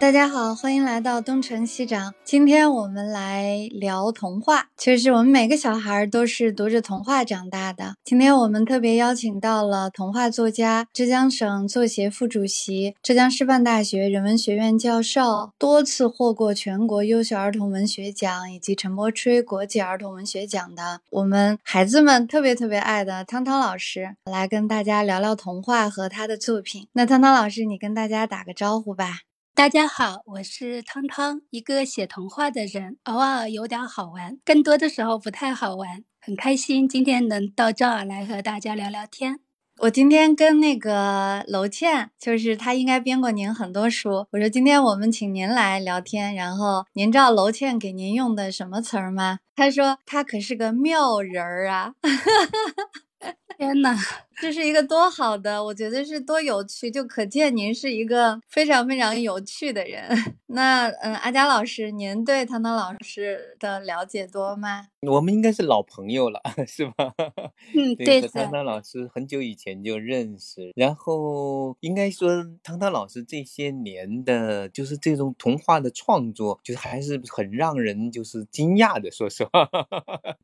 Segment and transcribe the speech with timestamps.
[0.00, 2.14] 大家好，欢迎来到东城西长。
[2.22, 4.68] 今天我们来聊童话。
[4.76, 7.96] 其实我们每个小孩都是读着童话长大的。
[8.04, 26.86] 今天我们特别邀请到了童话作家、浙江省作协副主席、浙江师范大学人文学院教授，多次获过全国优秀儿童文学奖以及陈伯吹国际儿童文学奖的我们孩子们特别特别爱的汤汤老师，来跟大家聊聊童话和他的作品。
[26.92, 29.22] 那汤汤老师，你跟大家打个招呼吧。
[29.58, 36.04] 大家好，我是汤汤，一个写童话的人，偶尔有点好玩，更多的时候不太好玩。
[36.20, 39.40] 很开心今天能到这儿来和大家聊聊天。
[39.80, 44.28] 我今天跟那个娄倩，就是她应该编过您很多书。
[44.30, 49.40] 我说今天我们请您来聊天，然后您知道娄倩给您用的什么词儿吗？
[49.56, 51.94] 她说她可是个妙人儿啊！
[53.56, 53.96] 天呐！
[54.40, 60.08] 这是一个多好的，我觉得是多有趣，就可见您是一个非常非常有趣的人。
[60.46, 64.86] 那嗯，阿佳老师，您对汤汤老师的了解多吗？
[65.00, 67.12] 我们应该是老朋友了， 是吧？
[67.74, 72.30] 嗯，对和汤汤老师很久以前就认识，然后应该说
[72.62, 79.10] 汤汤老师这些年的，就是这种童话的创作，就是还是很让人就是惊讶的。
[79.10, 79.68] 说实话，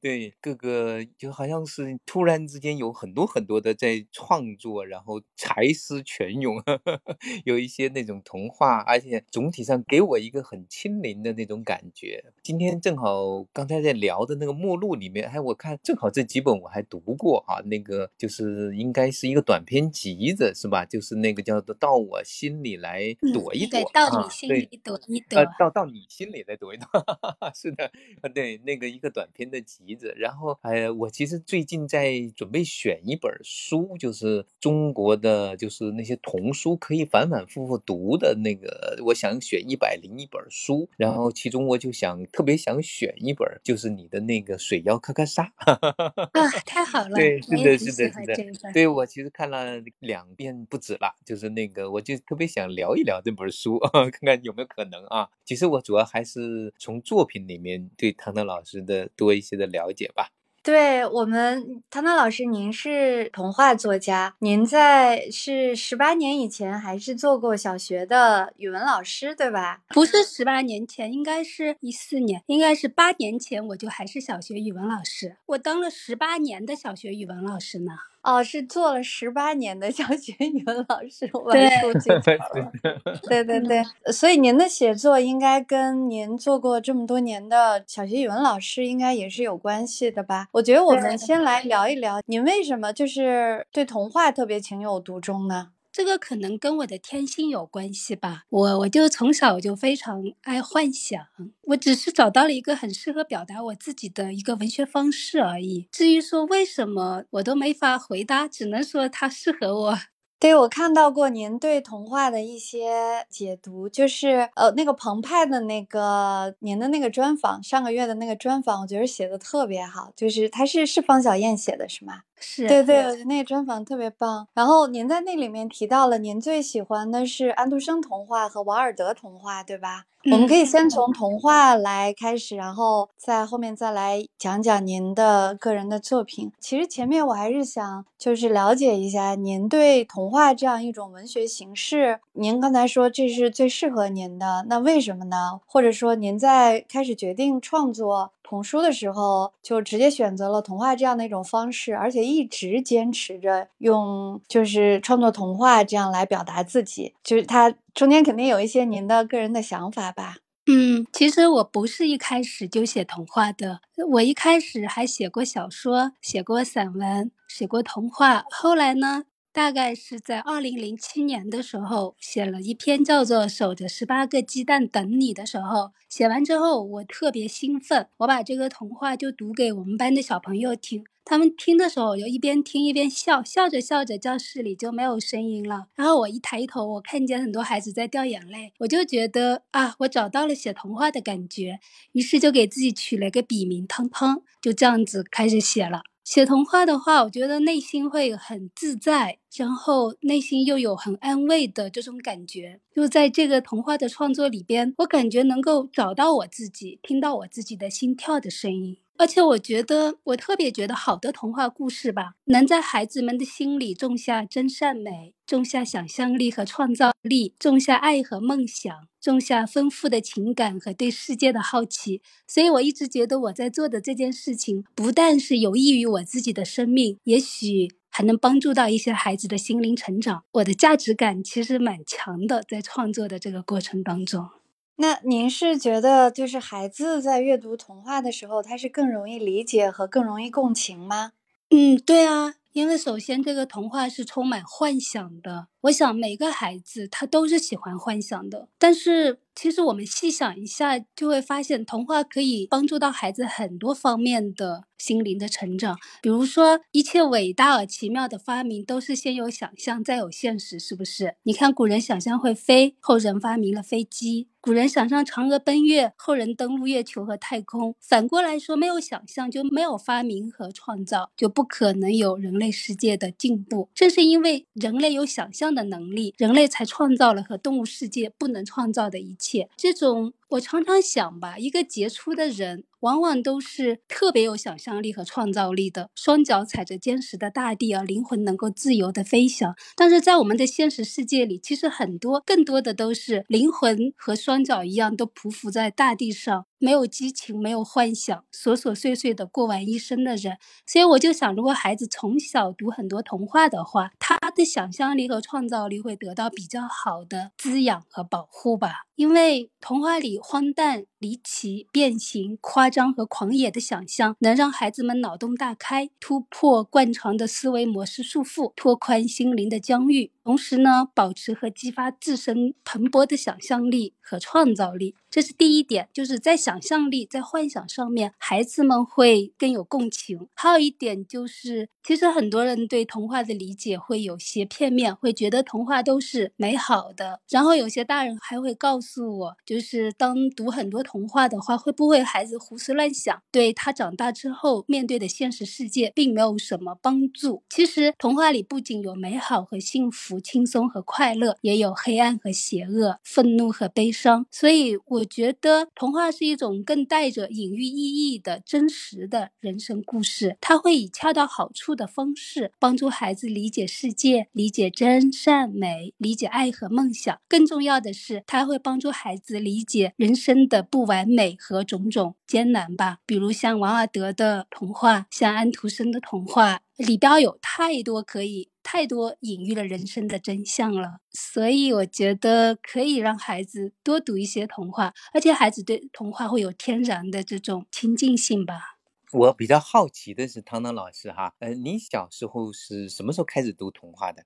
[0.00, 3.74] 对各个就好像是突然之间有很多很多的。
[3.74, 6.56] 在创作，然后才思泉涌，
[7.44, 12.24] 有一些那种童话，而且总体上给我一个很亲临的那种感觉。
[12.42, 20.84] 今天正好刚才在聊的那个目录里面，哎，我看正好这几本我还读过啊，那个就是应该是一个短篇集子，是吧？
[20.86, 26.86] 就是那个叫做“到我心里来躲一躲”，到你心里躲一躲，呃，到到你心里来躲一躲，
[27.54, 27.90] 是的，
[28.32, 30.14] 对，那个一个短篇的集子。
[30.16, 33.96] 然后，哎，我其实最近在准备选一本书。
[33.98, 38.98] 就是中国的，就是那些童书可以反反复复读的那个。
[39.06, 45.52] 我想选一百零一本书，然后其中我就想特别想选一本，就是你的那个《水妖咔咔沙》
[46.34, 47.14] 啊，太好了！
[47.14, 48.72] 对，是的，是的，是的。
[48.72, 53.78] 对我其实看了两遍不止了，就是那个，我就特别想聊一聊这本书，
[54.12, 55.30] 看看有没有可能啊。
[55.44, 60.30] 其实我主要还是从作品里面对唐唐老师的多一些的了解吧。
[60.64, 69.82] 对我们唐唐老师，您是童话作家，您在是十八年以前还是做过小学的语文老师，对吧？
[69.88, 77.92] 不是十八年前，应该是一四年，应该是八年前，我就还是小学语文老师，我当了十八年的小学语文老师呢。
[78.24, 82.10] 哦，是做了十八年的小学语文老师，我说记。
[83.28, 90.48] 对对对，所以您的写作应该跟您做过这么多年的小学语文老师应该也是有关系的吧？
[90.52, 95.68] 我觉得我们先来聊一聊，您为什么就是对童话特别情有独钟呢？
[95.94, 101.24] 这个可能跟我的天性有关系吧，我我就从小就非常爱幻想，
[101.68, 105.86] 我只是找到了一个很适合表达我自己的一个文学方式而已。
[105.92, 109.98] 至于说为什么，我都没法回答，只能说它适合我。
[110.40, 122.22] 对，我看到过您对童话的一些解读，就是呃，那个澎湃的那个您的那个专访，上个月的那个专访，我觉得写的特别好，就是他是是方小燕写的，是吗？
[122.38, 124.46] 是对对，我觉得那个专访特别棒。
[124.54, 130.04] 然后您在那里面提到了您最喜欢的是安徒生童话和王尔德童话，对吧？
[130.32, 136.50] 我们可以先从童话来开始，然后在后面再来讲讲您的个人的作品。
[136.58, 145.60] 其实前面我还是想就是了解一下您对童话这样一种文学形式，您刚才说这是最适合您的，那为什么呢？
[145.66, 148.32] 或者说您在开始决定创作？
[148.44, 157.14] 童书的时候，就直接选择了童话这样的一种方式，而且一直坚持着用就是创作童话这样来表达自己。
[157.24, 160.36] 就是它中间肯定有一些您的个人的想法吧？
[160.66, 163.80] 嗯，其实我不是一开始就写童话的，
[164.12, 168.44] 我一开始还写过小说、写过散文、写过童话。
[168.50, 169.24] 后来呢？
[169.54, 181.04] 大概是在二零零七年的时候，写了一篇叫做《守着十八个鸡蛋等你》的时候，写完之后我特别兴奋，我把这个童话就读给我们班的小朋友听。
[181.24, 185.86] 他们听的时候就一边听一边笑，笑着笑着教室里就没有声音了。
[185.94, 191.78] 然后我一抬头，我看见很多孩子在掉眼泪，我就觉得啊，我找到了写童话的感觉，
[192.10, 196.02] 于是就给自己取了个笔名汤汤，就这样子开始写了。
[196.24, 202.80] 写童话的话，我觉得内心会很自在，然后内心又有很安慰的这种感觉。
[202.94, 209.03] 就在这个童话的创作里边，我感觉能够找到我自己，听到我自己的心跳的声音。
[209.16, 222.20] 而且我觉得，我特别觉得好的童话故事吧，能在孩子们的心里种下真善美，种下想象力和创造力，种下爱和梦想，种下丰富的情感和对世界的好奇。
[222.48, 230.42] 所以我一直觉得我在做的这件事情，不但是有益于我自己的生命，也许还能帮助到一些孩子的心灵成长。
[230.54, 234.48] 我的价值感其实蛮强的，在创作的这个过程当中。
[234.96, 241.32] 那您是觉得，就是孩子在阅读童话的时候，他是更容易理解和更容易共情吗？
[241.70, 249.40] 嗯，对啊，因为首先这个童话是充满幻想的，我想每个孩子他都是喜欢幻想的，但是。
[249.56, 255.98] 其实我们细想一下，就会发现童话可以帮助到孩子很多方面的心灵的成长。
[256.22, 261.36] 比如说，一切伟大而奇妙的发明都是先有想象，再有现实，是不是？
[261.42, 267.94] 你看，古人想象会飞，后人发明了飞机；古人想象嫦娥奔月，后人登陆月球和太空。
[268.00, 273.90] 反过来说，没有想象就没有发明和创造，就不可能有人类世界的进步。
[273.94, 279.68] 正是因为人类有想象的能力，人类才创造了和动物世界不能创造的一切。
[279.76, 282.84] 这种，我常常想吧，一个杰出的人。
[283.00, 289.74] 往往都是特别有想象力和创造力的，双脚踩着坚实的大地，啊灵魂能够自由的飞翔。
[289.94, 300.56] 但是在我们的现实世界里，其实很多更多的都是灵魂和双脚一样，都匍匐在大地上，没有激情，没有幻想，琐琐碎碎的过完一生的人。
[300.86, 309.06] 所以我就想，如果孩子从小读很多童话的话，他的想象力和创造力会得到比较好的滋养和保护吧。
[309.16, 312.94] 因为童话里荒诞、离奇、变形、夸。
[312.94, 320.30] 张和狂野的想象，能让孩子们脑洞大开，突破惯常的思维模式束缚，拓宽心灵的疆域。
[320.44, 326.08] 同时呢，保持和激发自身蓬勃的想象力和创造力，这是第一点。
[326.12, 330.48] 就是在想想象力、在幻想上面，孩子们会更有共情。
[330.54, 337.40] 还有一点就是，其实很多人对童话的理解会有些片面，会觉得童话都是美好的。
[337.48, 347.62] 然后有些大人还会告诉我，就是当读很多童话的话，会不会孩子胡思乱想，对他长大之后面对的现实世界并没有什么帮助？
[347.70, 350.40] 其实童话里不仅有美好和幸福。
[350.40, 354.46] 轻松和快乐，也有黑暗和邪恶，愤怒和悲伤。
[354.50, 360.56] 所以，我觉得童话是一一种更带着隐喻意义的真实的人生故事。
[360.60, 367.36] 它会以恰到好处的方式帮助孩子理解世界，理解真善美，理解爱和梦想。
[367.48, 373.18] 更重要的是，它会帮助孩子理解人生的不完美和种种艰难吧。
[373.26, 376.83] 比如像王尔德的童话，像安徒生的童话。
[376.96, 388.98] 里边有太多可以、太多隐喻了人生的真相了，所以我觉得可以让孩子多读一些童话，而且孩子对童话会有天然的这种亲近性吧。
[389.32, 394.44] 我比较好奇的是，汤汤老师哈，呃，你小时候是什么时候开始读童话的？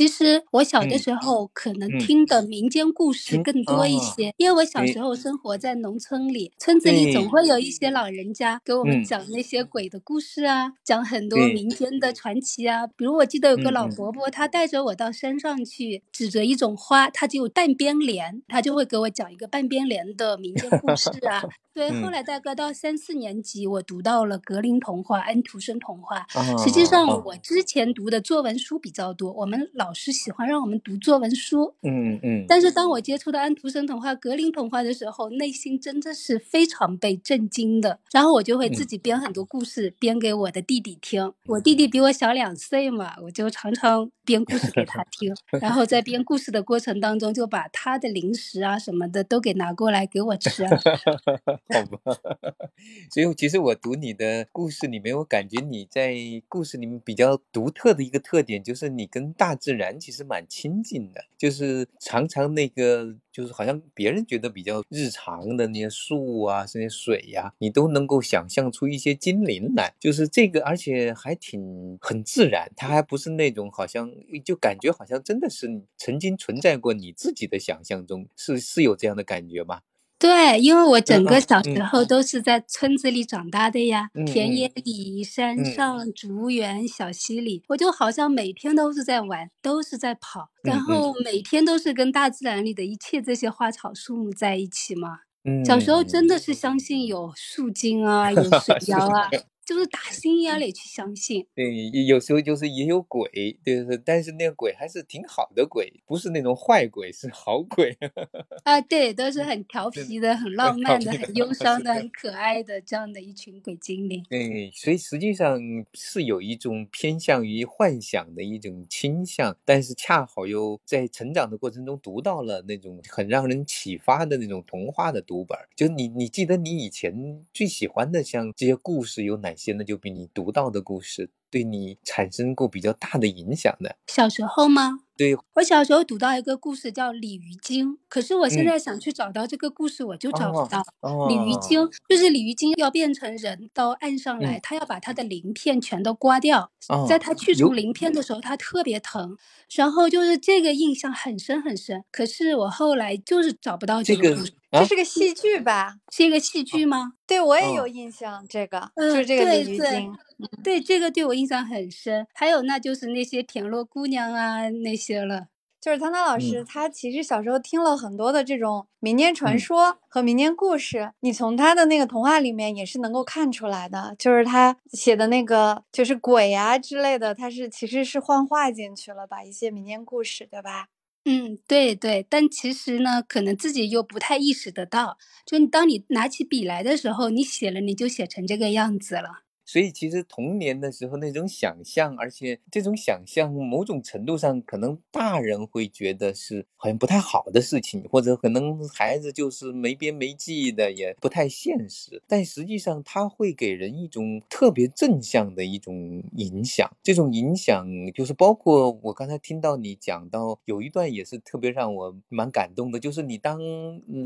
[0.00, 12.86] 其实我小的时候可能听的民间故事更多一些，因为我小时候生活在农村里，村子里总会有一些老人家给我们讲那些鬼的故事啊，讲很多民间的传奇啊。
[12.86, 21.44] 比如我记得有个老伯伯，他带着我到山上去，指着一种花，它只有半边莲，他就会给我讲一个半边莲的民间故事啊。
[21.80, 26.26] 对，后来大概到三四年级，我读到了格林童话、安徒生童话。
[26.62, 31.74] 实际上，我之前读的作文书比较多，我们老师喜欢让我们读作文书。
[31.82, 32.44] 嗯嗯。
[32.46, 37.98] 但是当我接触到安徒生童话、格林童话的时候，内心真的是非常被震惊的。
[38.12, 41.32] 然后我就会自己编很多故事，编给我的弟弟听。
[41.46, 45.34] 我弟弟比我小两岁嘛，我就常常编故事给他听。
[45.62, 50.62] 然后在编故事的过程当中，就把他的零食啊什么的都给拿过来给我吃。
[51.72, 51.98] 好吧，
[53.12, 56.14] 所以其实我读你的故事里面，我感觉你在
[56.48, 74.10] 故事里面比较独特的一个特点，就是你跟大自然其实蛮亲近的，就是常常那个就是好像别人觉得比较日常的那些树啊、那些水呀，你都能够想象出一些精灵来，就是这个，而且还挺很自然，它还不是那种好像
[74.44, 79.80] 就感觉好像真的是曾经存在过你自己的想象中，是是有这样的感觉吗？
[80.20, 95.20] 对，因为我整个小时候都是在村子里长大的呀，田野里、山上、竹园、小溪里，我就好像每天都是在玩，都是在跑，然后每天都是跟大自然里的一切这些花草树木在一起嘛。
[95.64, 99.30] 小时候真的是相信有树精啊，有水 妖啊。
[99.70, 101.46] 就是打心眼里去相信。
[101.54, 107.96] 对，有时候就是也有鬼，对对，但是那个鬼还是挺好的鬼，不是那种坏鬼，是好鬼。
[108.64, 114.26] 啊，对，都是很调皮的、很浪漫的、很忧伤的、很可爱的这样的一群鬼精灵。
[114.28, 115.60] 对，所以实际上
[115.94, 125.56] 是有一种偏向于幻想的一种倾向，但是恰好又在成长的过程中读到了那种很让人启发的那种童话的读本。
[125.76, 129.84] 就你，你记得你以前最喜欢的像这些故事有哪些呢？
[129.84, 133.96] 就比你读到的故事对你产生过比较大的影响的。
[134.06, 135.00] 小时候吗？
[135.20, 140.82] 对，我小时候读到一个故事叫《鲤鱼精》，可是我现在想去找到这个故事，我就找不到。
[141.28, 146.72] 鲤鱼精就是鲤鱼精要变成人到岸上来，他要把他的鳞片全都刮掉，
[147.06, 149.36] 在他去除鳞片的时候，他特别疼，
[149.74, 152.02] 然后就是这个印象很深很深。
[152.10, 155.96] 可是我后来就是找不到这个故事，这是个戏剧吧？
[156.10, 157.12] 是一个戏剧吗？
[157.26, 160.16] 对，我也有印象，这个就是这个鲤鱼精。
[160.64, 162.26] 对，这个对我印象很深。
[162.32, 165.48] 还有，那就是那些田螺姑娘啊，那些了。
[165.80, 174.14] 就是汤汤老师，他其实小时候听了很多的这种民间传说和民间故事，你从他的那个童话里面也是能够看出来的。
[174.18, 180.88] 就是他写的那个，就是鬼啊之类的，他是其实是幻化进去了，把一些民间故事，对吧？
[181.24, 182.26] 嗯，对对。
[182.28, 185.16] 但其实呢，可能自己又不太意识得到。
[185.46, 189.44] 就当你拿起笔来的时候，你写了，你就写成这个样子了。
[189.70, 202.20] 所以其实童年的时候那种想象，而且这种想象某种程度上可能大人会觉得是好像不太好的事情，或者可能孩子就是没边没际的，也不太现实。
[202.26, 206.90] 但实际上它会给人一种特别正向的一种影响。
[207.00, 213.60] 这种影响就是包括我刚才听到你讲到有一段也是特别让我蛮感动的，就是你当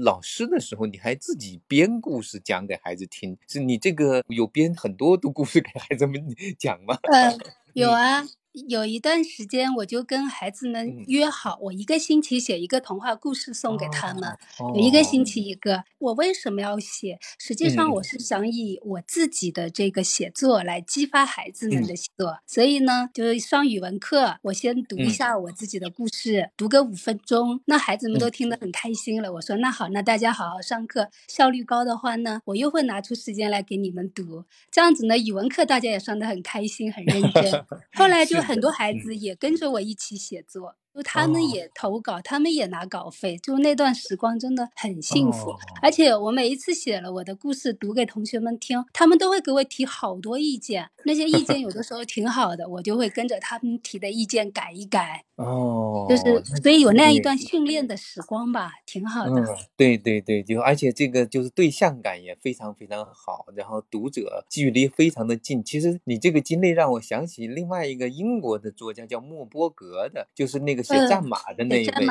[0.01, 5.34] 老师的时候，你还自己编故事讲给孩子听，是你这个有编很多都。
[5.35, 6.15] 故事给孩子们
[6.59, 6.97] 讲吗？
[7.13, 7.39] 嗯，
[7.75, 8.23] 有啊。
[8.55, 14.39] 有一段时间，我就跟孩子们约好，我一个星期写一个童话故事送给他们，
[14.77, 15.83] 有一个星期一个。
[15.99, 17.19] 我为什么要写？
[17.39, 22.39] 实际上，我是想以我自己的这个写作来激发孩子们的写作。
[22.47, 29.33] 所以呢，就是上语文课，我先读一下我自己的故事，读个五分钟，那孩子们都听得很开心了。
[29.33, 34.45] 我说那好，那大家好好上课，效率高的话呢，我又会拿出时间来给你们读。
[34.71, 37.65] 这样子呢，语文课大家也上得很开心，很认真。
[37.95, 38.44] 后来就。
[38.45, 40.77] 很多孩子也跟着我一起写作。
[40.95, 45.53] 就他们也投稿，他们也拿稿费，就那段时光真的很幸福。
[45.83, 50.89] 而且我每一次写了我的故事读给同学们听，他们都会给我提好多意见。
[51.05, 55.25] 那些意见有的时候挺好的，我就会跟着他们提的意见改一改。
[55.35, 56.23] 哦，就是
[56.63, 59.45] 所以有那样一段训练的时光吧，挺好的。
[59.77, 65.65] 对对对，就而且这个就是对象感也非常非常好，然后读者距离非常的近。
[65.65, 70.84] 其实你这个经历让我想起另外一个英国的作家叫莫波格的，就是那个。
[70.85, 72.07] 写战马的那一位，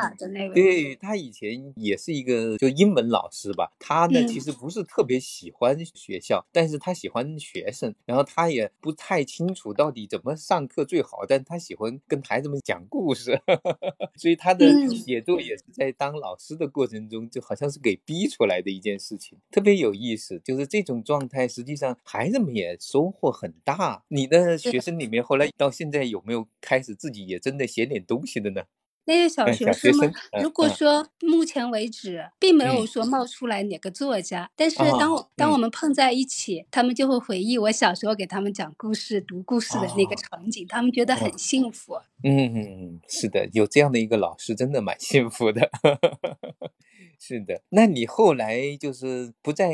[0.53, 3.71] 对他以前也是一个就英文老师吧。
[3.79, 7.93] 他呢其实不是特别喜欢学校，但是他喜欢学生。
[8.05, 13.39] 然后他也不太清楚到底怎么上课最好，但他喜欢跟孩子们讲故事。
[14.17, 20.41] 所以他的写作也是在当老师的过程中，就好像是给逼出来的一件事情，特别有意思。
[20.43, 24.03] 就是这种状态，实际上孩子们也收获很大。
[24.07, 28.62] 你的学生里面，后来到现在有没有开始自己也真的写点东西的呢？
[29.05, 30.11] 那些小学生吗？
[30.41, 41.95] 如果说目前为止并没有说冒出来哪个作家，但是当我当我们碰在一起，他们就会回忆我小时候给他们讲故事、读故事的那个场景，他们觉得很幸福。
[42.23, 45.69] 嗯嗯嗯，是的，有这样的一个老师，真的蛮幸福的。
[47.25, 49.73] 是的，那你后来就是不在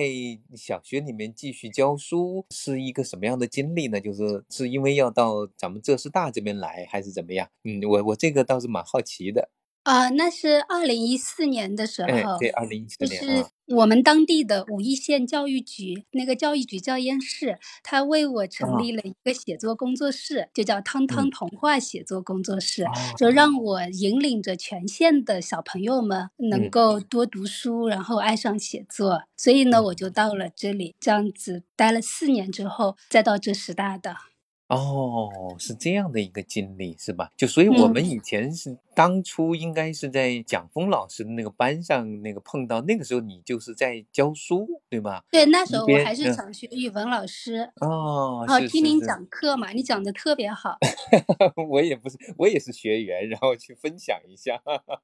[0.56, 4.00] 小学里面继续教书，是一个什么样的经历呢？
[4.00, 7.50] 就是是因为要到咱们浙师大这边来，还是怎么样？
[7.64, 9.50] 嗯，我我这个倒是蛮好奇的。
[9.84, 22.86] 啊，那是二零一四年的时候，对，二零一四年，就是我们当地的武义县教育局那个教育局教研室，他为我成立了一个写作工作室，就叫汤汤童话写作工作室，
[23.18, 29.24] 就让我引领着全县的小朋友们能够多读书，然后爱上写作。
[29.38, 34.18] 所以呢，我就到了这里，这样子待了四年之后，再到浙师大的。
[34.68, 37.32] 哦，是这样的一个经历，是吧？
[37.36, 38.78] 就所以我们以前是。
[39.00, 45.22] 当初应该是在蒋峰老师的那个班上那个碰到，那个时候你就是在教书，对吗？
[45.32, 50.78] 对，那时候我还是嗯小学语文老师，哦，然后是是是听您讲课嘛，你讲的特别好。
[51.70, 54.62] 我也不是，我也是学员，然后去分享一下。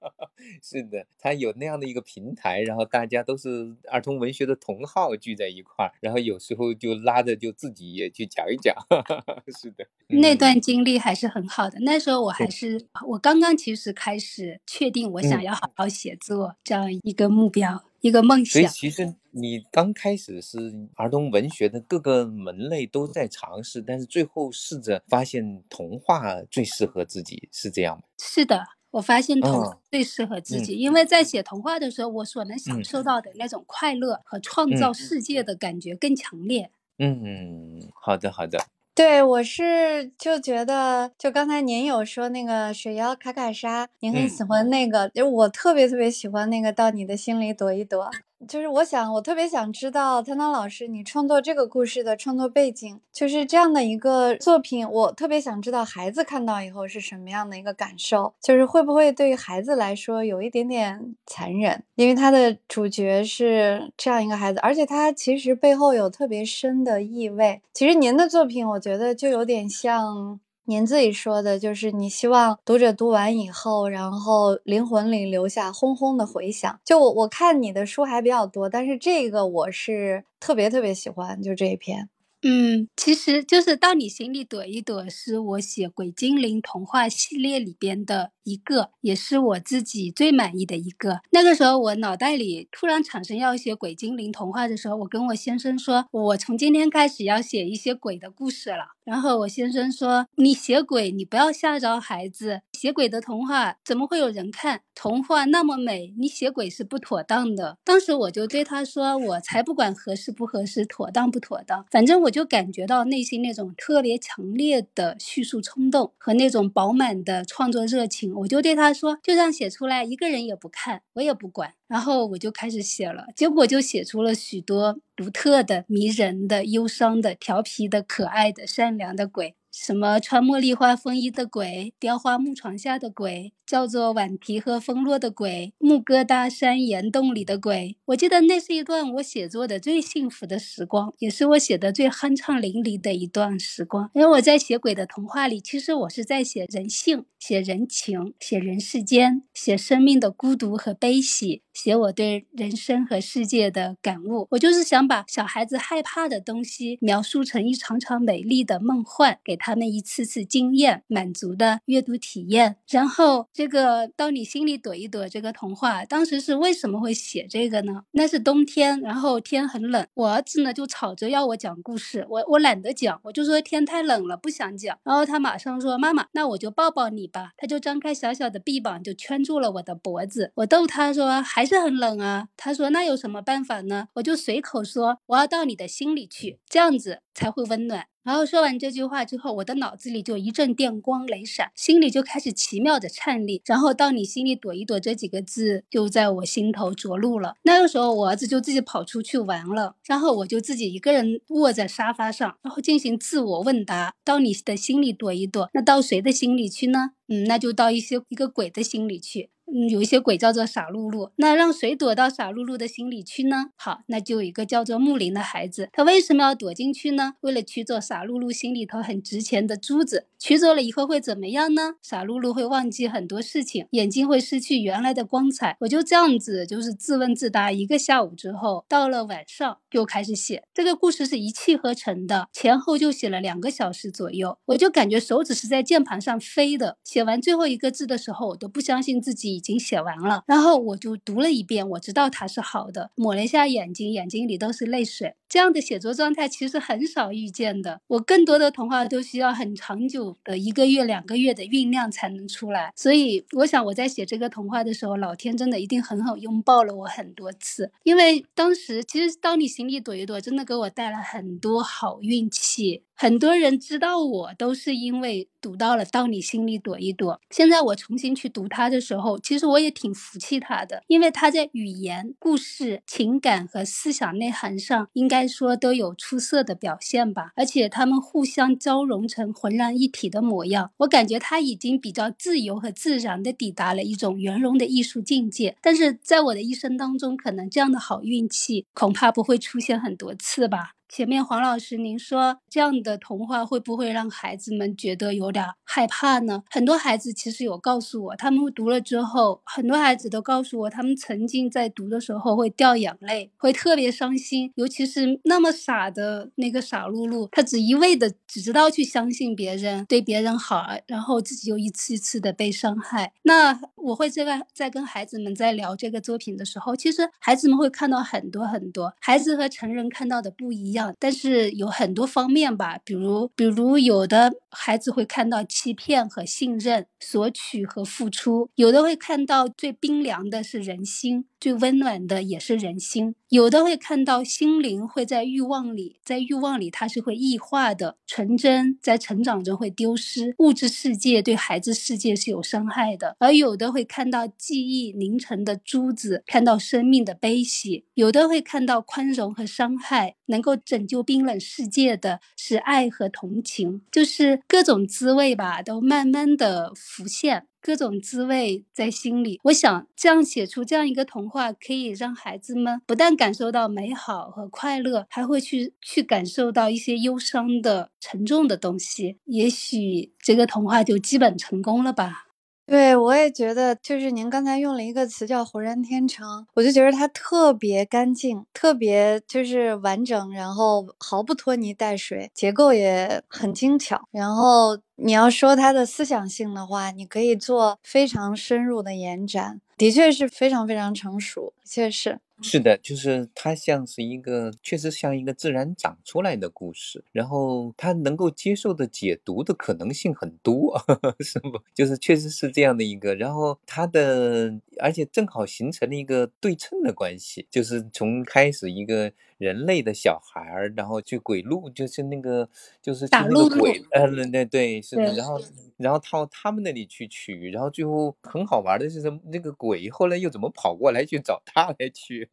[0.62, 8.75] 是的，他有那样的一个平台，然后大家都是儿童文学的同好聚在一块儿，然后有时候就拉着就自己也去讲一讲。
[9.58, 11.78] 是的，嗯那段经历还是很好的。
[11.80, 18.74] 那时候我还是我刚刚其实开始确定我想嗯要好好写作这样一个目标，一个梦所以想。
[18.74, 20.58] 其实你刚开始是
[20.96, 28.04] 儿童文学的各个门类都在尝试，但是最后试着发现童话最适合自己，是这样吗？
[28.20, 36.72] 是的，我发现童最适合自嗯己，因为在写童话的时候，我所能享嗯受到的那种快乐和创嗯造世界的感觉更强烈。
[36.98, 38.58] 嗯，好的好的，
[38.96, 48.10] 对，我是就觉得，就刚才您有说那个水妖卡卡莎，您很嗯喜欢那个，就我特别特别喜欢那个到你的心里躲一躲。
[48.48, 67.62] 就是我想，我特别想知道汤汤老师，你创作这个故事的创作背景，就是这样的一个作品，我特别想知道孩子看到以后是什么样的一个感受，就是会不会对于孩子来说有一点点残忍，因为他的主角是这样一个孩子，而且他其实背后有特别深的意味。
[67.74, 70.39] 其实您的作品，我觉得就有点像。
[70.67, 76.79] 您自己说的，就是你希望读者读完以后，然后灵魂里留下轰轰的回响。
[76.84, 82.10] 就我我看你的书还比较多，但是这个我是特别特别喜欢，就这一篇。
[82.48, 91.22] 嗯，其实就是到你心里躲一躲，是我写鬼精灵童话系列里边的一个，也是我自己最满意的一个。
[91.32, 98.90] 那个时候我脑袋里突然产生要写鬼精灵童话的时候，我跟我先生说，我从今天开始要写一些鬼的故事了。
[99.04, 104.82] 然后我先生说，你写鬼，你不要吓着孩子，写鬼的童话怎么会有人看？
[104.94, 107.77] 童话那么美，你写鬼是不妥当的。
[107.84, 121.74] 当时我就对他说，我才不管合适不合适，妥当不妥当，反正我就感觉到内心那种特别强烈的叙述冲动和那种饱满的创作热情，我就对他说，就这样写出来，一个人也不看，我也不管。
[121.88, 129.55] 然后我就开始写了，结果就写出了许多独特的、迷人的、忧伤的、调皮的、可爱的、善良的鬼。
[129.77, 137.98] 什么穿茉莉花风衣的鬼，雕花木床下的鬼，叫做碗皮和风落的鬼，木疙瘩山岩洞里的鬼。
[138.05, 144.09] 我记得那是一段我写作的最幸福的时光，也是我写的最酣畅淋漓的一段时光。
[144.14, 154.48] 因为我在写鬼的童话里，其实我是在写人性、写人情、写人世间、写生命的孤独和悲喜，写我对人生和世界的感悟。
[154.51, 162.77] 我就是想把小孩子害怕的东西描述成一场场美丽的梦幻，给他们一次次惊艳、满足的阅读体验。
[162.90, 168.03] 然后，这个到你心里躲一躲这个童话，当时是为什么会写这个呢？
[168.11, 174.98] 那是冬天，然后天很冷，我儿子呢就吵着要我讲故事，我我懒得讲，我就说天太冷了，不想讲。
[175.03, 180.51] 然后他马上说：“妈妈，那我就抱抱你吧。”他就张开小小的臂膀，就圈住了我的脖子。
[180.55, 193.62] 我逗他说：“还还是很冷啊。”他说：“那有什么办法呢？”我就随口说：“我要到你的心里去，这样子才会温暖。”然后说完这句话之后，我的脑子里就一阵电光雷闪，心里就开始奇妙的颤栗。
[193.66, 197.56] 然后到你心里躲一躲这几个字就在我心头着陆了。
[197.64, 207.12] 那个时候，我儿子就自己跑出去玩了，然后我就自己一个人卧在沙发上，然后进行自我问答：到你的心里躲一躲，那到谁的心里去呢？
[207.28, 209.50] 嗯，那就到一些一个鬼的心里去。
[209.68, 213.72] 嗯，有一些鬼叫做傻露露，那让谁躲到傻露露的心里去呢？
[213.75, 217.34] 好，那就有一个叫做木林的孩子，他为什么要躲进去呢？
[217.42, 221.96] 为了取走傻露露心里头很值钱的珠子，取走了以后会怎么样呢？
[222.04, 225.75] 傻露露会忘记很多事情，眼睛会失去原来的光彩。
[225.82, 236.98] 我就这样子，就是自问自答一个下午之后，到了晚上就开始写这个故事，是一气呵成的，前后就写了两个小时左右，我就感觉手指是在键盘上飞的。
[237.04, 245.35] 写完最后一个字的时候，我都不相信自己已经写完了，然后我就读了一遍，我知道它是好的，抹了一下眼睛，眼睛里都是泪水。
[245.48, 252.91] 这样的写作状态其实很少遇见的，我更多的童话都需要很长久的一个月、两个月的酝酿才能出来。
[252.96, 263.03] 所以，我想我在写这个童话的时候，老天真的一定狠狠拥抱了我很多次，因为当时其实当你心里躲一躲，真的给我带来很多好运气。
[263.18, 267.34] 很多人知道我都是因为读到了《到你心里躲一躲》。
[267.50, 277.54] 现在我重新去读它的时候，其实我也挺服气他的，因为他在语言、故事、情感和思想内涵上，应该说都有出色的表现吧。
[277.56, 285.78] 而且他们互相交融成浑然一体的模样，我感觉他已经比较自由和自然地抵达了一种圆融的艺术境界。
[285.82, 290.92] 但是在我的一生当中，可能这样的好运气恐怕不会出现很多次吧。
[291.07, 296.63] 前面黄老师，您说这样的童话会不会让孩子们觉得有点害怕呢？
[296.70, 304.72] 很多孩子其实有告诉我，他们读了之后，很多孩子都告诉我，他们曾经在读的时候会掉眼泪，会特别伤心。
[304.75, 313.31] 尤其是那么傻的那个傻露露，他只一味的只知道去相信别人，对别人好，然后自己又一次一次的被伤害。
[313.44, 320.95] 那我会这个在跟孩子们在聊这个作品的时候，其实孩子们会看到很多很多，孩子和成人看到的不一样。
[321.20, 331.46] 但是有很多方面吧，比如，比如有的孩子会看到欺骗和信任，索取和付出；有的会看到最冰凉的是人心。
[331.58, 357.67] 最温暖的也是人心，有的会看到心灵会在欲望里，在欲望里它是会异化的，纯真在成长中会丢失，物质世界对孩子世界是有伤害的，而有的会看到记忆凝成的珠子，看到生命的悲喜，有的会看到宽容和伤害，能够拯救冰冷世界的是爱和同情，就是各种滋味吧，都慢慢的浮现。
[357.81, 369.37] 各种滋味在心里，我想这样写出这样一个童话，可以让孩子们不但感受到美好和快乐，还会去去感受到一些忧伤的沉重的东西。
[369.45, 372.45] 也许这个童话就基本成功了吧。
[372.87, 384.21] 对，我也觉得，就是您刚才用了一个词叫浑然天成，我就觉得它特别干净，特别就是完整，然后毫不拖泥带水，结构也很精巧。
[384.29, 392.39] 然后你要说它的思想性的话，你可以做非常深入的延展，的确是非常非常成熟，确实。
[392.61, 400.98] 是的，就是它像是一个，确实像一个自然长出来的故事，然后它能够接受的解读的可能性很多，
[401.41, 401.79] 是不？
[401.94, 409.31] 就是确实是这样的一个，然后它的，而且正好形成了一个对称的关系，就是从开始一个。
[409.57, 412.68] 人类的小孩儿，然后去鬼路，就是那个，
[413.01, 415.57] 就是打那个鬼，呃，对对，是的，然后
[415.96, 419.39] 然后到他们那里去取，然后最后很好玩的是什么？
[419.46, 422.45] 那个鬼后来又怎么跑过来去找他来取？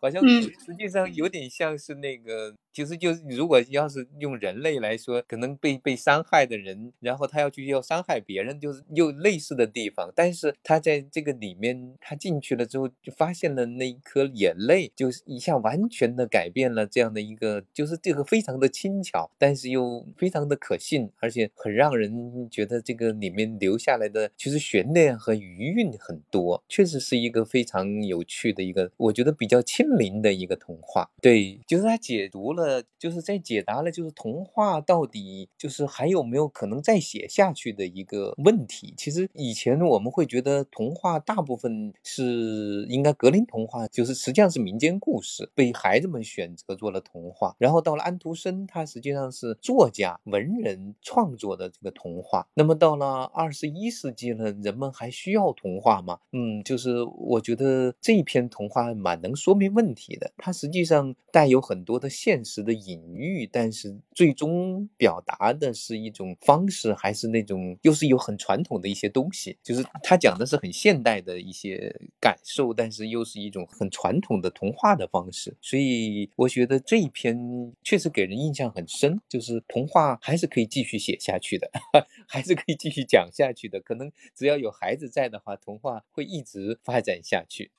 [0.00, 0.24] 好像
[0.58, 10.10] 实际上有点像是那个，其实就是如果要是用人类来说，可能被被伤害的人，然后他要去要伤害别人，就是又类似的地方。
[10.16, 16.30] 但是他在这个里面，他进去了之后，就发现了那一颗眼泪，就是一下完全的。
[16.30, 31.10] 改变了这样的一个，就是这个非常的轻巧，但是又非常的可信，而且很让人觉得这个里面留下来的其实悬念和余韵很多，确实是一个非常有趣的一个，我觉得比较亲民的一个童话。
[31.20, 38.94] 对，就是他解读了，呃就是在解答了，就是童话到底就是还有没有可能再写下去的一个问题。
[38.96, 46.20] 其实以前我们会觉得童话大部分是应该格林童话，就是实际上是民间故事，被孩子们。
[46.30, 52.46] 选择做了童话，然后到了安徒生，他实际上是作家、文人创作的这个童话。
[52.54, 56.20] 那么到了二十一世纪了，人们还需要童话吗？
[56.32, 60.30] 嗯，就是我觉得这一篇童话蛮能说明问题的。
[60.36, 69.56] 它实际上带有很多的现实时的隐喻，但是最终表达的是一种方式，还是那种又是有很传统的一些东西。
[69.62, 76.28] 就是他讲的是很现代的一些感受，但是又是一种很传统的童话的方式，所以。
[76.36, 77.36] 我觉得这一篇
[77.82, 81.70] 确实给人印象很深，就是童话还是可以继续写下去的，
[82.26, 83.80] 还是可以继续讲下去的。
[83.80, 87.70] 可能只要有孩子在的话，童话会一直发展下去。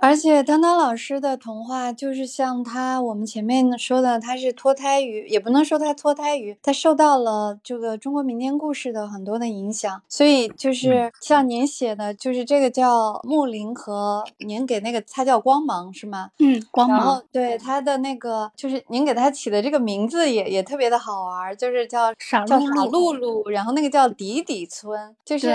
[0.00, 10.00] 而且，汤汤老师的童话就是像他我们前面说的，他是脱胎于，也不能说他脱胎于，他受到了这个中国民间故事的很多的影响。
[10.08, 16.30] 所以，就是像您写的，就是这个叫木林和您给那个他叫光芒是吗？
[16.38, 16.98] 嗯，光芒。
[16.98, 25.16] 然后，对他的那个，就是您给他起的这个名字也也特别的好玩，就是叫傻叫傻露露，然后那个叫底底村。
[25.24, 25.52] 就是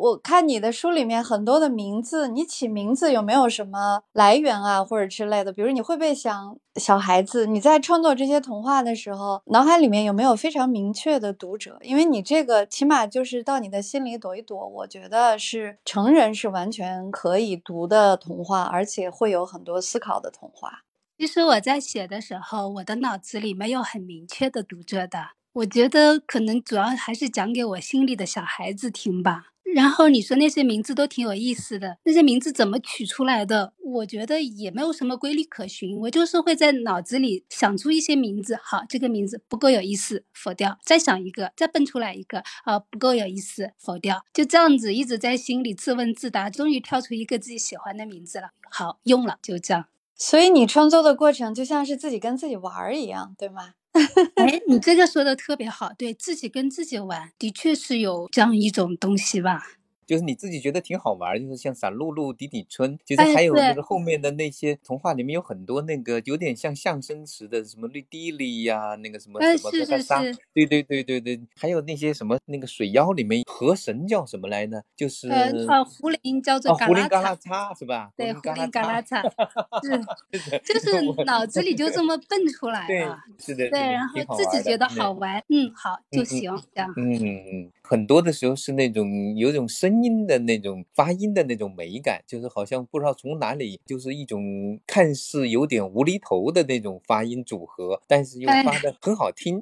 [0.00, 3.79] 我看你的书里面很多的名字，你起名字有没有什么？
[3.80, 7.46] 呃，来源啊，或者之类的，比如你会不会想小孩子？
[7.46, 11.78] 你在创作这些童话的时候，脑海里面有没有非常明确的读者？
[11.80, 20.80] 因为你这个起码就是到你的心里躲一躲，我觉得是成人是完全可以读的童话，而且会有很多思考的童话。
[21.16, 25.39] 其实我在写的时候，我的脑子里没有很明确的读者的。
[25.52, 29.46] 我觉得可能主要还是讲给我心里的小孩子听吧。
[29.74, 33.72] 然后你说那些名字都挺有意思的，那些名字怎么取出来的？
[33.78, 38.58] 我觉得也没有什么规律可循，我就是会在脑子里想出一些名字。
[38.60, 44.24] 好，这个名字不够有意思，否掉；再想一个，再蹦出来一个，啊，不够有意思，否掉。
[44.32, 48.50] 就这样子一直在心里自问自答，终于跳出一个自己喜欢的名字了。
[48.70, 49.86] 好，用了，就这样。
[50.16, 53.74] 所以你创作的过程就像是自己跟自己玩儿一样，对吗？
[54.36, 59.79] 哎，你这个说的特别好，对自己跟自己玩，的确是有这样一种东西吧。
[60.10, 74.82] 就是你自己觉得挺好玩，就是像散露露、底底春，其实还有就是后面的那些童话里面有很多那个有点像相声词的，什么绿地里呀，那个什么什么是是是，对对对对对，还有那些什么那个水妖里面河神叫什么来呢？
[74.96, 78.10] 就是呃，胡林叫做胡林嘎拉擦是吧？
[78.18, 79.22] 对，胡林嘎拉擦
[79.80, 80.00] 是，
[80.66, 89.90] 就是脑子里就这么蹦出来了，是的，对，然后自己觉得好玩，嗯，好就行，这样，嗯嗯，很多的时候是那种有种声。
[90.00, 99.60] 音的那种发音的那种美感，就是好像不知道从哪里，就是一种看似有点无厘头的那种发音组合，但是又发的很好听。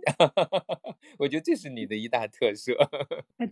[1.19, 2.73] 我觉得这是你的一大特色。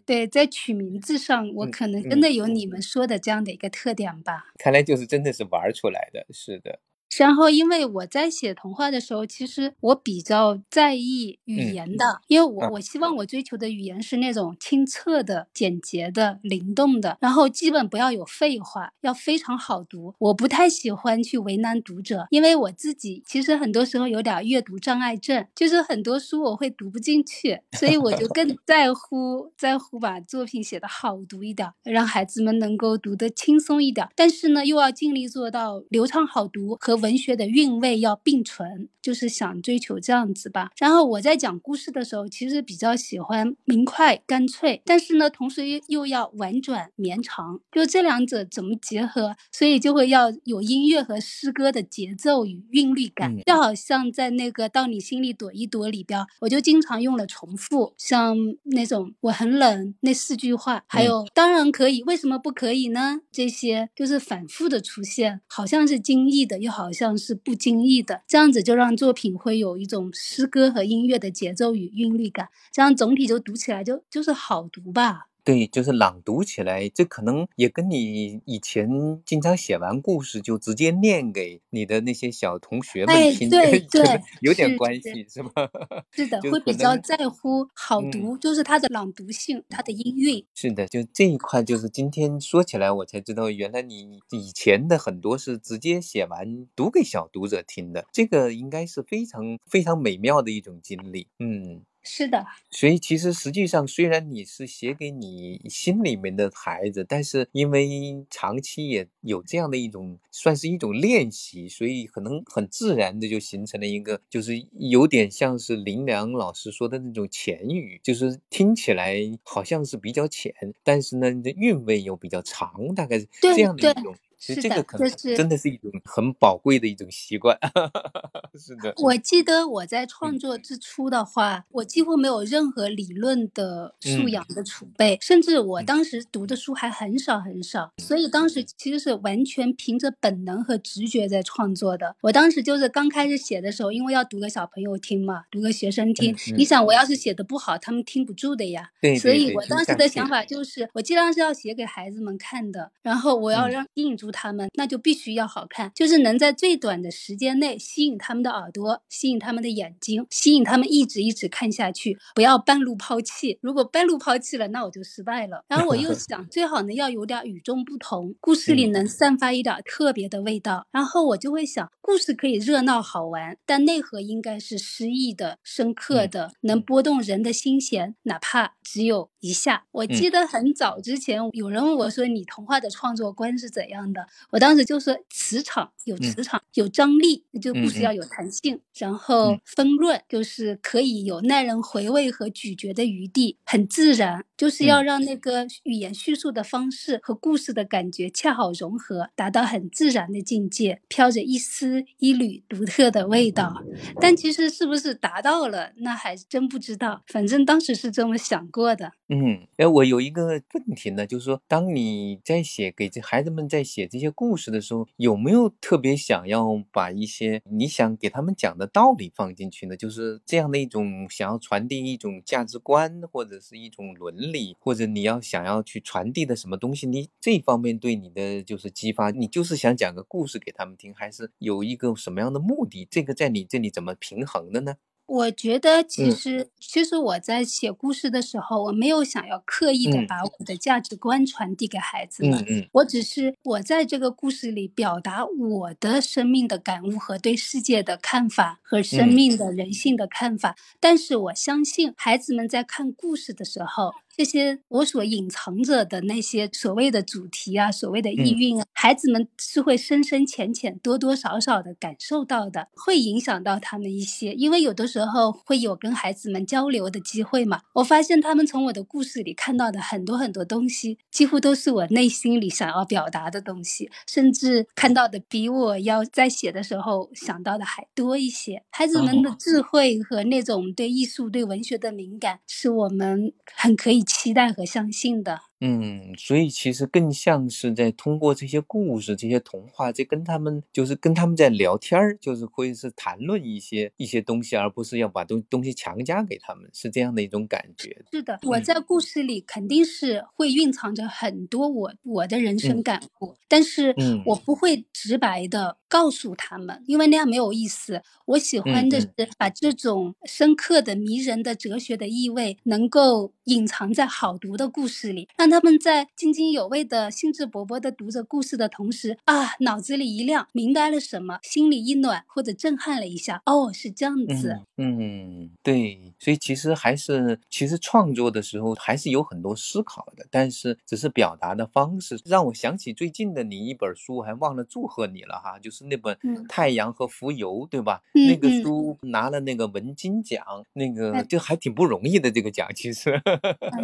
[0.05, 4.53] 对，在取名字上，我可能真的有你们说的这样的一个特点吧。
[4.59, 6.79] 看来就是真的是玩出来的，是的。
[7.19, 20.15] 然后，因为我在写童话的时候，其实我比较在意语言的，因为我我希望我追求的语言是那种清澈的、简洁的、灵动的，然后基本不要有废话，要非常好读。
[20.19, 34.07] 我不太喜欢去为难读者，因为我自己其实很多时候有点阅读障碍症，就是很多书我会读不进去，所以我就更在乎在乎把作品写得好读一点，让孩子们能够读得轻松一点。
[34.15, 36.96] 但是呢，又要尽力做到流畅好读和。
[36.97, 40.71] 文学的韵味要并存，就是想追求这样子吧。
[40.79, 49.37] 然后我在讲故事的时候，其实比较喜欢明快干脆，但是呢，同时又要婉转绵长，就这两者怎么结合？
[49.53, 53.37] 所以就会要有音乐和诗歌的节奏与韵律感。
[53.45, 63.21] 就好像在那个到你心里躲一躲里边，我就经常用了重复，像那种我很冷那四句话，还有当然可以，为什么不可以呢？
[63.31, 66.86] 这些就是反复的出现，好像是惊异的，又好。
[66.87, 75.27] 好像是不经意的，这样子就让作品会有一种诗歌和音乐的节奏与韵律感，这样总体就读起来就就是好读吧。
[75.47, 78.91] 对，就是朗读起来，这可能也跟你以前
[79.25, 84.03] 经常写完故事就直接念给你的那些小同学们听，对 对，
[84.43, 85.71] 有点关系，是吧？
[86.11, 90.45] 是的，会比较在乎好读，就是它的朗读性，它的音韵。
[90.53, 101.83] 是的，就这一块，就是今天说起来，我才知道，原来你以前的很多是直接写完读给小读者听的，这个应该是非常非常美妙的一种经历，嗯。
[102.07, 124.15] 是的，所以其实实际上，虽然你是写给你心里面的孩子，但是因为长期也有这样的一种，算是一种练习，所以可能很自然的就形成了一个，就是有点像是林良老师说的那种浅语，就是听起来好像是比较浅，但是呢，你的韵味又比较长，大概是这样的一种。
[124.39, 127.59] 其实这个可能真的是一种很宝贵的一种习惯，
[128.55, 128.93] 是的。
[128.99, 142.15] 我记得我在创作之初的话，我几乎没有任何理论的素养的储备，甚至我当时读的书还很少很少，所以当时其实是完全凭着本能和直觉在创作的。
[142.21, 146.37] 我当时就是刚开始写的时候，因为要读给小朋友听嘛，读给学生听。
[146.57, 148.91] 你想，我要是写的不好，他们听不住的呀。
[149.01, 154.27] 对，所以我当时的想法就是，我尽量是要写给孩子们看的，然后我要让引住。
[154.37, 163.59] 他们那就必须要好看，就是能在最短的时间内吸引他们的耳朵，吸引他们的眼睛，吸引他们一直一直看下去，不要半路抛弃。
[163.63, 165.65] 如果半路抛弃了，那我就失败了。
[165.67, 170.87] 然后我又想，最好呢要有点与众不同，故事里能散发一点特别的味道。
[170.93, 179.85] 然后我就会想，故事可以热闹好玩，但内核应该是诗意的、深刻的，能拨动人的心弦，哪怕只有一下。
[179.91, 203.83] 我记得很早之前有人问我说：“你童话的创作观是怎样的？”我当时就说磁场有磁场有张力，就故事要有弹性，然后丰润就是可以有耐人回味和咀嚼的余地，很自然，就是要让那个语言叙述的方式和故事的感觉恰好融合，达到很自然的境界，飘着一丝一缕独特的味道。
[204.21, 207.23] 但其实是不是达到了，那还真不知道。
[207.27, 209.13] 反正当时是这么想过的。
[209.29, 219.97] 嗯，哎，我有一个问题呢，就是说，当你在写给这孩子们在写这些故事的时候，有没有特别想要把一些你想给他们讲的道理放进去呢？
[219.97, 224.46] 就是这样的一种想要传递一种价值观，或者是一种伦理，
[224.79, 227.07] 或者你要想要去传递的什么东西？
[227.07, 233.07] 你这方面对你的就是激发，你就是想讲个故事给他们听，还是有一个什么样的目的？
[233.11, 234.97] 这个在你这里怎么平衡的呢？
[235.27, 250.77] 我觉得其实，其实我在写故事的时候，我没有想要刻意的把我的价值观传递给孩子们，我只是我在这个故事里表达我的生命的感悟和对世界的看法和生命的人性的看法。
[251.01, 254.15] 但是我相信孩子们在看故事的时候。
[254.37, 264.53] 这些我所隐藏着的那些所谓的主题啊，所谓的意蕴啊，孩子们是会深深浅浅、多多少少的感受到的，会影响到他们一些。
[264.53, 278.83] 因为有的时候会有跟孩子们交流的机会嘛，我发现他们从我的故事里看到的很多很多东西，几乎都是我内心里想要表达的东西，甚至看到的比我要在写的时候想到的还多一些。
[278.91, 284.26] 孩子们的智慧和那种对艺术、对文学的敏感，是我们很可以。
[284.27, 285.61] 期待和相信的。
[285.81, 298.25] 嗯，所以其实更像是在通过这些故事、这些童话，在跟他们就是跟他们在聊天儿，就是会是谈论一些一些东西，而不是要把东东西强加给他们，是这样的一种感觉。
[298.33, 304.15] 是的，我在故事里肯定是会蕴藏着很多我我的人生感悟，但是
[304.47, 308.23] 我不会直白的告诉他们，因为那样没有意思。
[308.47, 315.49] 我喜欢的是把这种深刻的、迷人的哲学的意味，能够隐藏在好读的故事里。
[315.59, 324.81] 让他们在津津有味的兴致勃勃的读着故事的同时，啊，脑子里一亮，明白了什么，心里一暖，或者震撼了一下，哦，是这样子。
[324.97, 336.35] 嗯，对，所以其实还是，其实创作的时候还是有很多思考的，但是只是表达的方式，让我想起最近的你一本书，还忘了祝贺你了哈，就是那本
[336.69, 338.23] 《太阳和浮游》，对吧？
[338.33, 343.41] 那个书拿了那个文金奖，那个就还挺不容易的这个奖，其实。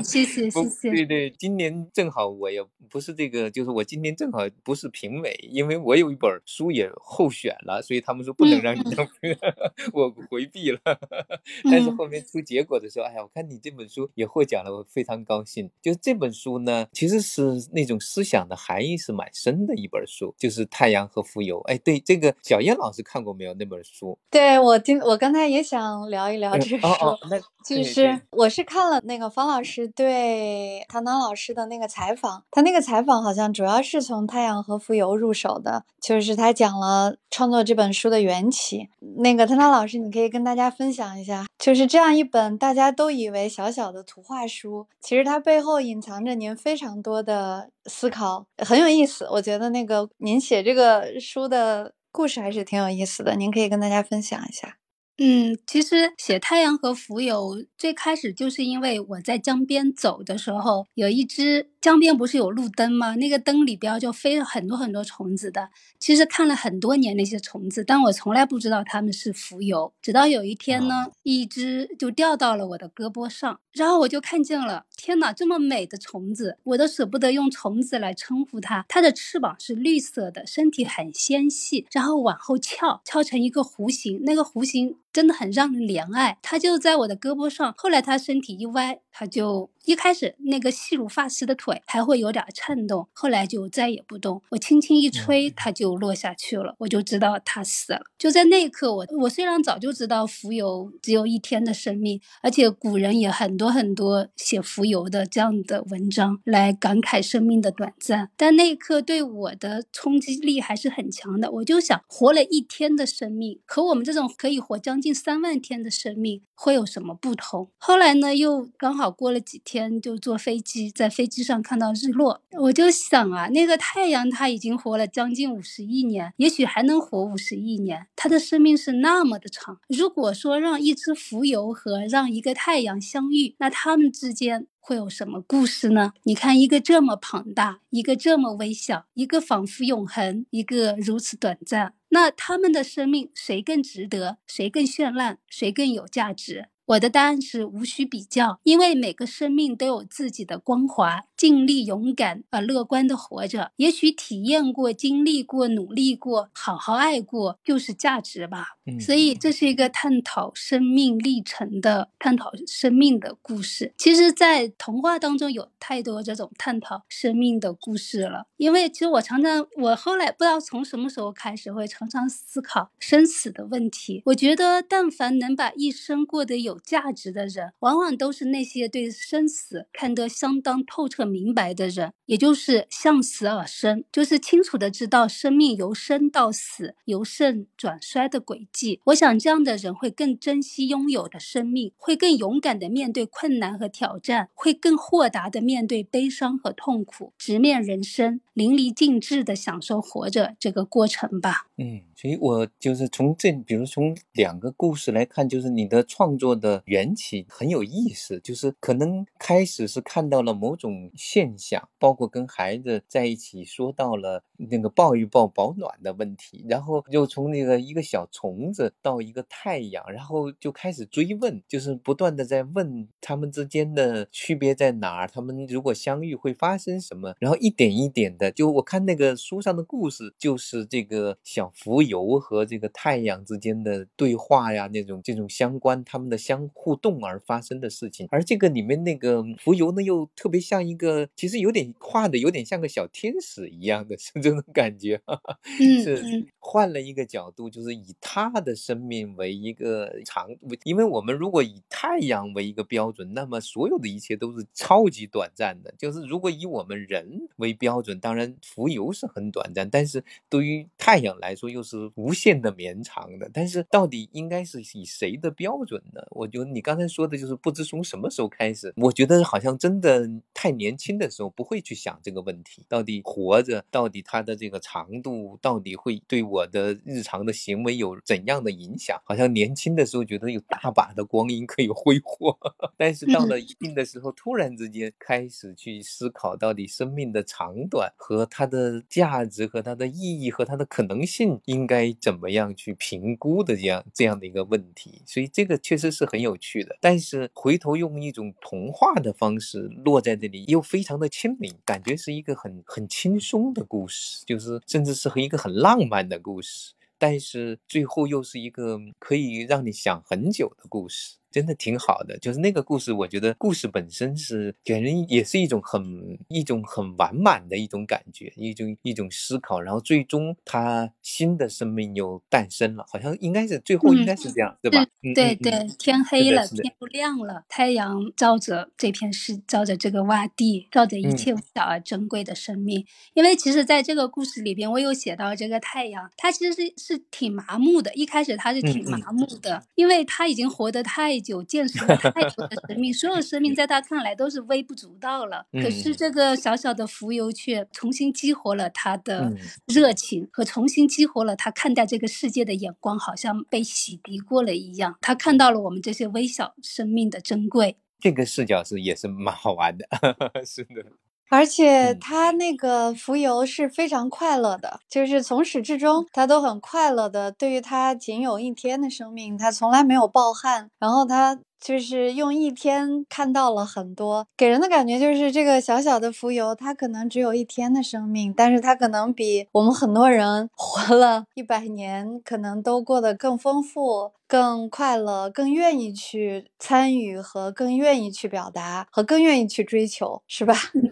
[0.02, 0.90] 谢谢 谢谢。
[0.90, 1.51] 对对，今。
[1.52, 9.06] 今年正好我也不是这个，就是我今年正好不是评委，因为我有一本书也候选了，所以他们说不能让你当，
[9.92, 10.80] 我回避了。
[11.70, 15.70] 但是后面出结果的时候，哎呀，我看你这本书也获奖了，我非常高兴。
[15.82, 21.60] 就这本书呢，其实是那种思想的含义是蛮深的一本书，就是《太阳和浮游》。
[21.64, 24.18] 哎，对，这个小燕老师看过没有那本书？
[24.30, 31.41] 对我今我刚才也想聊一聊这个书，那就是我是看了那个方老师对唐唐老师。
[31.42, 38.88] 师的那个采访，他那个采访好像主要是从《太阳和浮游》入手的，就是他讲了创作这本书的缘起。
[39.18, 49.26] 那个汤汤老师，你可以跟大家分享一下，就是这样一本大家都以为小小的图画书，其实它背后隐藏着您非常多的思考，很有意思。
[49.32, 54.76] 我觉得那个您写这个书的故事还是挺有意思的，您可以跟大家分享一下。
[55.18, 63.14] 嗯，其实写太阳和浮游最开始就是因为我在江边走的时候，有一只江边不是有路灯吗？
[63.16, 65.68] 那个灯里边就飞了很多很多虫子的。
[65.98, 69.92] 其实看了很多年那些虫子，但我从来不知道它们是浮游。
[70.00, 78.84] 直到有一天呢，一只就掉到了我的胳膊上，然后我就看见了，天哪，这么美的虫子，我都舍不得用虫子来称呼它。
[78.88, 84.96] 它的翅膀是绿色的，身体很纤细，然后往后翘，翘成一个弧形，那个弧形。
[85.12, 87.74] 真的很让人怜爱，他就在我的胳膊上。
[87.76, 89.70] 后来他身体一歪，他就。
[89.84, 94.40] 一开始那个细如发丝的腿还会有点颤动，后来就再也不动。
[94.50, 98.02] 我轻轻一吹，它就落下去了，我就知道它死了。
[98.16, 111.50] 就在那一刻，我我虽然早就知道蜉蝣只有一天的生命，而且古人也很多很多写蜉蝣的这样的文章来感慨生命的短暂，但那一刻对我的冲击力还是很强的。
[111.50, 117.68] 我就想，活了一天的生命和我们这种可以活将近三万天的生命会有什么不同？
[117.78, 119.71] 后来呢，又刚好过了几天。
[119.72, 129.80] 天就坐飞机，在飞机上看到日落，我就想啊，那个太阳它已经活了将近五十亿年，也许还能活五十亿年，它的生命是那么的长。
[129.88, 136.12] 如果说让一只浮游和让一个太阳相遇，那它们之间会有什么故事呢？
[136.24, 141.94] 你看，一个这么庞大，一个这么微小，一个仿佛永恒，一个如此短暂。
[142.10, 144.36] 那他们的生命谁更值得？
[144.46, 145.38] 谁更绚烂？
[145.48, 146.66] 谁更有价值？
[146.86, 153.72] 我的答案是无需比较，因为每个生命都有自己的光华，尽力、勇敢而乐观的活着。
[153.76, 158.76] 也许体验过、经历过、努力过、好好爱过，就是价值吧。
[158.84, 163.92] 嗯所以这是一个探讨生命历程的、探讨生命的故事。
[163.96, 168.46] 其实，在童话当中有太多这种探讨生命的故事了。
[168.56, 174.22] 因为其实我常常，我后来不知道从什么时候开始，会常常思考生死的问题。
[174.26, 189.00] 我觉得，但凡能把一生过得有有价值的人，往往都是那些对生死看得相当透彻明白的人，也就是向死而生，就是清楚的知道生命由生到死、由盛转衰的轨迹。
[189.04, 201.66] 我想，这样的人会更珍惜拥有的生命，会更勇敢的面对困难和挑战，会更豁达的面对悲伤和痛苦，直面人生，淋漓尽致的享受活着这个过程吧。
[201.82, 245.20] 嗯，所以我就是从这，比如从两个故事来看，就是你的创作的缘起很有意思，就是可能开始是看到了某种现象，包括跟孩子在一起说到了那个抱一抱保暖的问题，然后又从那个一个小虫子到一个太阳，然后就开始追问，就是不断的在问他们之间的区别在哪儿，他们如果相遇会发生什么，然后一点一点的，就我看那个书上的故事，就是这个小浮游和这个太阳之间的对话呀，那种这种相关他们的相互动而发生的事情，而这个里面那个浮游呢，又特别像一个，其实有点画的有点像个小天使一样的，是这种感觉，
[246.02, 250.48] 是换了一个角度，就是以他的生命为一个长，
[250.84, 255.92] 因为我们如果以太阳为一个标准，那么所有的一切都是超级短暂的。
[255.98, 263.48] 就是如果以我们人为标准，当然浮游是很短暂，但是对于太阳来来说又是无限的绵长的。
[263.52, 266.20] 但是到底应该是以谁的标准呢？
[266.30, 279.20] 我觉得你刚才说的就是不知从什么时候开始，我觉得好像真的太年轻的时候不会去想这个问题，到底活着，到底它的这个长度，到底会对我的日常的行为有怎样的影响？
[279.24, 282.56] 好像年轻的时候觉得有大把的光阴可以挥霍，
[282.96, 296.96] 但是到了一定的时候，突然之间开始去思考到底生命的长短和它的价值和它的意义和它的可能性应该怎么样去评估的这样这样的一个问题，所以这个确实是很有趣的。
[297.00, 306.92] 但是回头用一种童话的方式落在这里，又非常的亲民，感觉是一个很很轻松的故事，就是甚至是和一个很浪漫的故事。
[307.18, 312.38] 但是最后又是一个可以让你想很久的故事，真的挺好的。
[312.38, 316.02] 就是那个故事，我觉得故事本身是给人也是一种很
[316.48, 325.02] 一种很完满的一种感觉，一种一种思考，然后最终他新的生命又诞生了，好像应该是最后应该是这样，对吧？
[325.22, 333.06] 嗯对对，天黑了，天不亮了，太阳照着这片世，照着这个洼地，照着一嗯切小而珍贵的生命。
[333.34, 338.12] 因为其实在这个故事里边，我有写到这个太阳，它其实是是挺麻木的。
[338.14, 345.66] 一开始它是挺麻木的，因为它已经活得太久，见识了太多的生命，所有生命在他看来都是微不足道了。
[345.72, 355.16] 可是嗯这个小小的浮游却重新激活了他的嗯热情，和重新激活了他看待这个世界的眼光，好像被洗涤过了一样。
[355.20, 357.96] 他看到了我们这些微小生命的珍贵。
[358.20, 360.06] 这个视角是也是蛮好玩的，
[360.64, 361.04] 是的，
[361.52, 367.52] 而且嗯他那个浮游是非常快乐的，就是从始至终他都很快乐的。
[367.52, 384.32] 对于他仅有一天的生命，他从来没有抱憾，然后他就是用一天看到了很多，给人的感觉就是这个小小的浮游，他可能只有一天的生命，但是他可能比我们很多人 活了一百年，可能都过得更丰富。
[384.48, 390.74] 更快乐，更愿意去参与和更愿意去表达和更愿意去追求，是吧？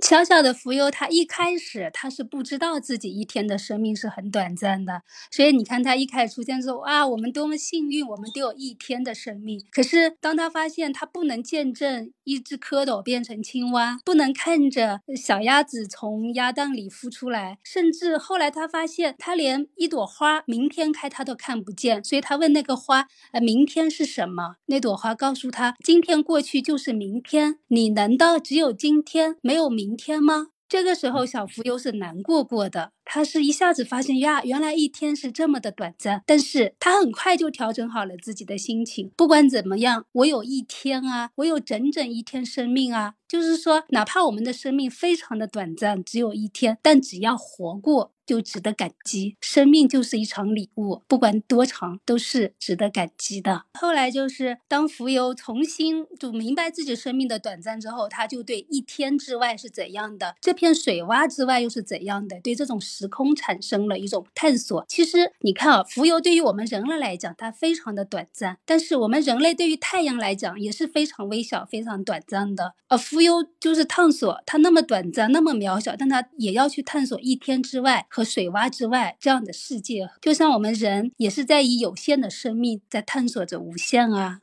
[0.00, 9.60] 小小的浮游，他一开始他是不知道自己一天的生命是很短暂的，所以你看他一开始出现之后，啊，我们多么幸运，我们都有一天的生命。
[9.72, 24.54] 可是当他发现他不能见证一只蝌蚪变成青蛙，不能看着小鸭子从鸭蛋里孵出来，甚至后来他发现他连一朵花明天开他都看不见，所以他问那个花，呃，明天是什么？
[24.66, 30.48] 那朵花告诉他，今天过去就是明天，你难道只有今天没有明天吗？
[30.68, 36.22] 这个时候，小浮游是难过过的，他是一下子发现呀，原来一天是这么的短暂。
[36.26, 48.12] 但是他很快就调整好了自己的心情，不管怎么样，我有一天啊，我有整整一天生命啊，就是说，哪怕我们的生命非常的短暂，只有一天，但只要活过。
[48.28, 49.36] 就值得感激。
[49.40, 53.64] 生命就是一场礼物，不管多长，都是值得感激的。
[53.72, 64.84] 后来就是当浮游重新就明白自己生命的短暂之后，他就对一天之外是怎样的，这片水洼之外又是怎样的，对这种时空产生了一种探索。
[64.86, 72.74] 其实你看啊，浮游对于我们人类来讲，它非常的短暂，但是我们人类对于太阳来讲也是非常微小、非常短暂的。
[72.88, 80.10] 呃，浮游就是探索，它那么短暂、那么渺小，但它也要去探索一天之外和水洼之外这样的世界。
[80.20, 84.40] 就像我们人也是在以有限的生命在探索着无限啊。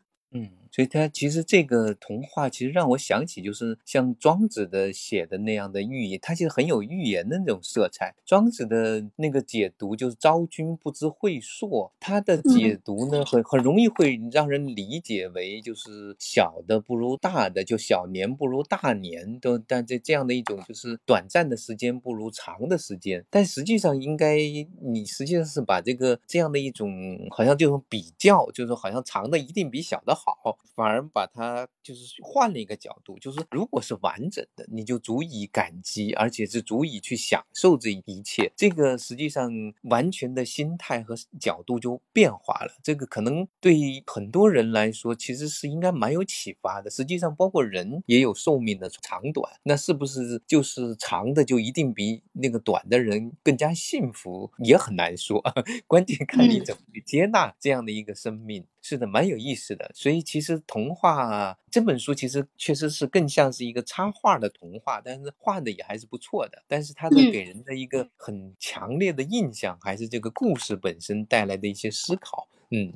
[0.75, 0.77] 嗯。
[0.77, 8.13] 所以它其实这个童话其实让我想起，就是像庄子的写的那样的寓意，它其实很有寓言的那种色彩。
[8.25, 23.25] 庄子的那个解读就是“昭君不知晦朔”，他的解读呢，很很容易会让人理解为就是小的不如大的，就小年不如大年，都但这这样的一种就是短暂的时间不如长的时间。
[23.29, 24.37] 但实际上应该
[24.81, 26.91] 你实际上是把这个这样的一种
[27.31, 30.59] 好像这种比较，就是好像长的一定比小的好。
[30.75, 38.51] 反而把它就是换了一个角度，就是如果是完整的，你就足以感激，而且是足以去享受这一切。
[38.55, 39.51] 这个实际上
[39.83, 42.71] 完全的心态和角度就变化了。
[42.81, 46.89] 这个可能对很多人来说，其实是应该蛮有启发的。
[46.89, 55.43] 实际上，包括人也有寿命的长短，那是不是就是长的就一定比那个短的人更加幸福，也很难说。
[55.87, 58.65] 关键看你怎么去接纳这样的一个生命。
[58.87, 59.89] 是的，蛮有意思的。
[59.95, 66.63] 所以其实童话这本书其实确实是更像是一个插画的童话，但是画的也还是不错的。
[66.67, 72.47] 但是它的给人的一个很强烈的印象，还是这个故事本身带来的一些思考。
[72.69, 72.93] 嗯。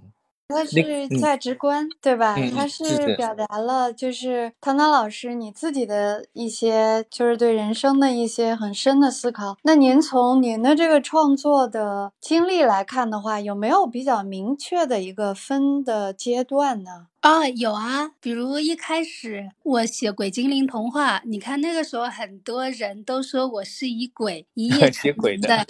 [0.50, 2.36] 它是价值观，对吧？
[2.56, 9.56] 它是表达了，就是唐唐老师你自己的一些，就是对人生的一些很深的思考。
[9.64, 17.06] 那您从您的这个创作的经历来看的话，有没有比较明确的一个分的阶段呢？
[17.22, 25.65] 啊，有啊，比如一开始我写鬼精灵童话，你看那个时候很多人都说我是以 鬼一夜成名的，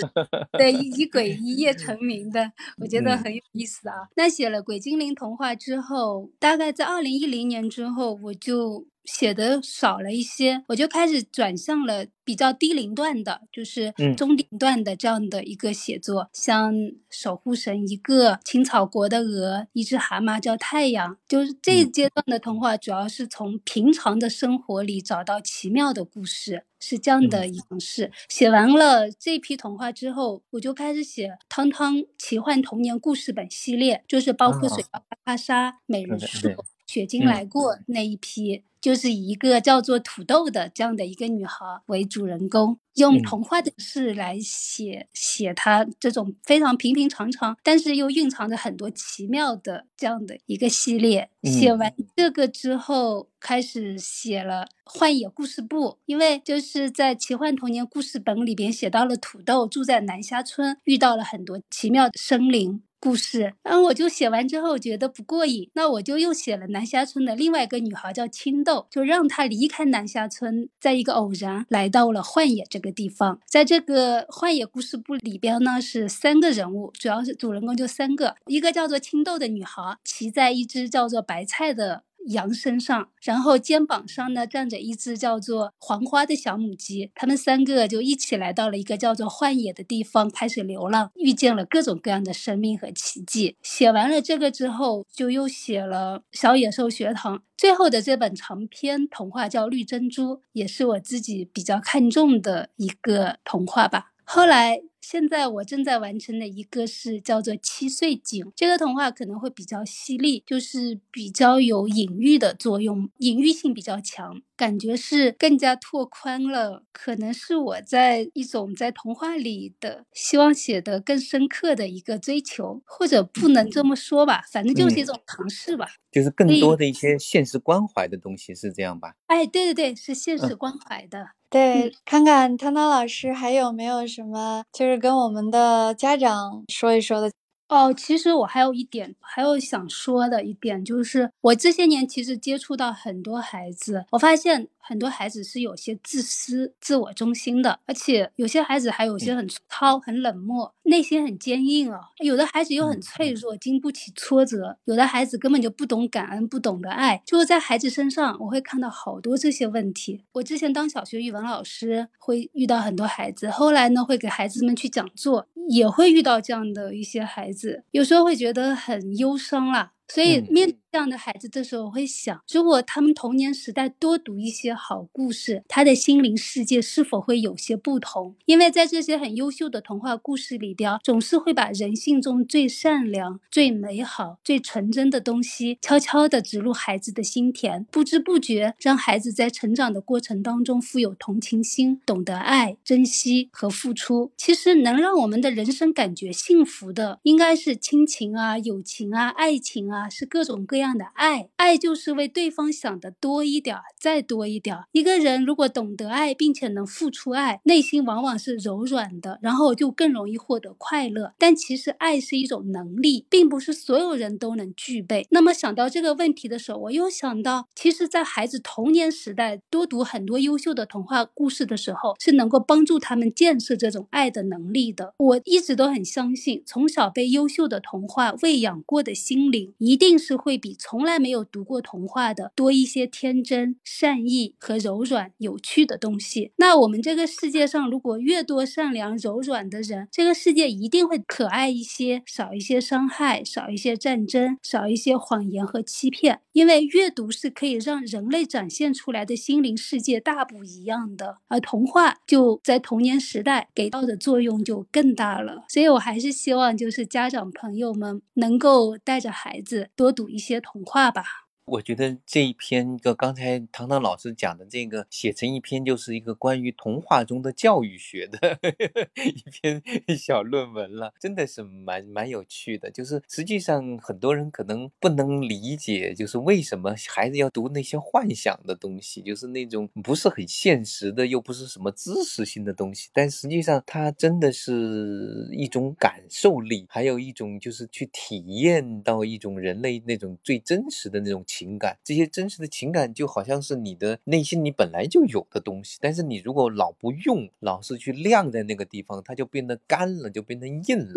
[0.57, 3.95] 对，以鬼一夜成名的，我觉得很有意思啊。
[4.15, 8.85] 那写了鬼精灵童话之后，大概在二零一零年之后，我就。
[9.11, 16.73] 写的少了一些，我就开始转向了比较低龄段的，就是中龄段的这样的一个写作，像
[17.09, 28.11] 守护神一个青草国的鹅，一只蛤蟆叫太阳，就是这一阶段的童话，主要是从平常的生活里找到奇妙的故事，是这样的一种事。
[28.29, 36.49] 写完了这批童话之后，我就开始写汤汤奇幻童年故事本系列，就是包括水巴巴沙、美人树、
[36.85, 37.79] 雪晶来过。
[37.87, 38.63] 那一批。
[38.81, 51.29] 就是以一个叫做土豆的这样的一个女孩为主人公，用童话的事来写写她这种非常平平常常，但是又蕴藏着很多奇妙的这样的一个系列。
[51.43, 62.81] 写完这个之后，开始写了《幻野故事部》，因为就是在奇幻童年故事本里边写到了土豆住在南虾村，遇到了很多奇妙的生灵。
[62.99, 73.39] 故事，然后我就写完之后觉得不过瘾，那我就又写了南霞村的另外一个女孩叫青豆，就让她离开南霞村，在一个偶然来到了幻野这个地方。
[73.45, 82.03] 在这个幻野故事部里边呢，是三个人物，主要是主人公就三个，一个叫做青豆的女孩，骑在一只叫做白菜的。
[82.29, 93.55] 羊身上，然后肩膀上呢站着一只叫做黄花的小母鸡，他们三个就一起来到了一个叫做幻野的地方，开始流浪，遇见了各种各样的生命和奇迹。
[93.61, 104.11] 写完了这个之后，就又写了小野兽学堂，最后的这本长篇童话叫绿珍珠，也是我自己比较看重的一个童话吧。
[104.23, 104.81] 后来。
[105.11, 129.15] 现在我正在完成的一个是叫做《七岁井》，这个童话可能会比较犀利，就是比较有隐喻的作用，隐喻性比较强，感觉是更加拓宽了，可能是我在一种在童话里的希望写的更深刻的一个追求，或者不能这么说吧，反正就是一种尝试吧，就是更多的一些现实关怀的东西，是这样吧？
[129.25, 131.29] 哎，对对对，是现实关怀的。
[131.49, 137.31] 对，看看汤汤老师还有没有什么，就是跟我们的家长说一说的。
[137.69, 151.99] 哦，其实我还有一点，还有想说的一点，就是我这些年其实接触到很多孩子，我发现很多孩子是有些自私、自我中心的，而且有些孩子还有些很粗糙、很冷漠，内心很坚硬哦。
[152.23, 157.21] 有的孩子又很脆弱，经不起挫折；有的孩子根本就不懂感恩，不懂得爱。
[157.23, 160.23] 就是在孩子身上，我会看到好多这些问题。
[160.31, 167.83] 我之前当小学语文老师，会遇到很多孩子，后来呢，会给孩子们去讲座，也会遇到这样的一些孩子。
[167.91, 169.91] 有时候会觉得很忧伤啦。
[170.11, 178.35] 所以面对这样的孩子，这时候会想，如果他们童年时代多读一些好故事，他的心灵世界是否会有些不同？
[178.45, 194.31] 因为在这些很优秀的童话故事里边，总是会把人性中最善良、最美好、最纯真的东西悄悄地植入孩子的心田，不知不觉让孩子在成长的过程当中富有同情心，懂得爱、珍惜和付出。
[194.37, 199.79] 其实能让我们的人生感觉幸福的，应该是亲情啊、友情啊、爱情。
[199.89, 204.77] 啊，是各种各这样的爱，爱就是为对方想的多一点，再多一点。
[204.93, 211.33] 一个人如果懂得爱，并且能付出爱，内心往往是柔软的，然后就更容易获得快乐。
[211.37, 215.27] 但其实爱是一种能力，并不是所有人都能具备。
[215.31, 225.13] 那么想到这个问题的时候，我又想到，其实，在孩子童年时代多读很多优秀的童话故事的时候，是能够帮助他们建设这种爱的能力的。
[225.17, 229.73] 我一直都很相信，从小被优秀的童话喂养过的心灵。
[229.89, 236.51] 一定是会比从来没有读过童话的多一些天真、善意和柔软、有趣的东西。
[236.57, 246.41] 那我们这个世界上，如果越多善良、柔软的人，这个世界一定会可爱一些，少一些伤害，少一些战争，少一些谎言和欺骗。
[246.51, 255.63] 因为阅读是可以让人类展现出来的心灵世界大不一样的，而童话就在童年时代给到的作用就更大了。
[255.69, 259.89] 所以我还是希望，就是家长朋友们能够带着孩子。
[259.95, 261.48] 多读一些童话吧。
[261.71, 268.57] 我觉得这一篇个刚才唐唐老师讲的这个写成一篇就是一个关于童话中的教育学的
[269.23, 269.83] 一篇
[270.17, 272.89] 小论文了，真的是蛮蛮有趣的。
[272.89, 283.09] 就是实际上很多人可能不能理解，就是为什么孩子要读那些幻想的东西，就是那种不是很现实的，又不是什么知识性的东西。
[283.13, 291.43] 但实际上它真的是一种感受力，还有一种就是去体验到一种人类那种最真实的那种。
[291.58, 301.13] 情感这些真实的情感就好像是你的内心你本来就有的东西，但是你如果老不用，老是去晾在那个地方，它就变得干了，就变得硬了，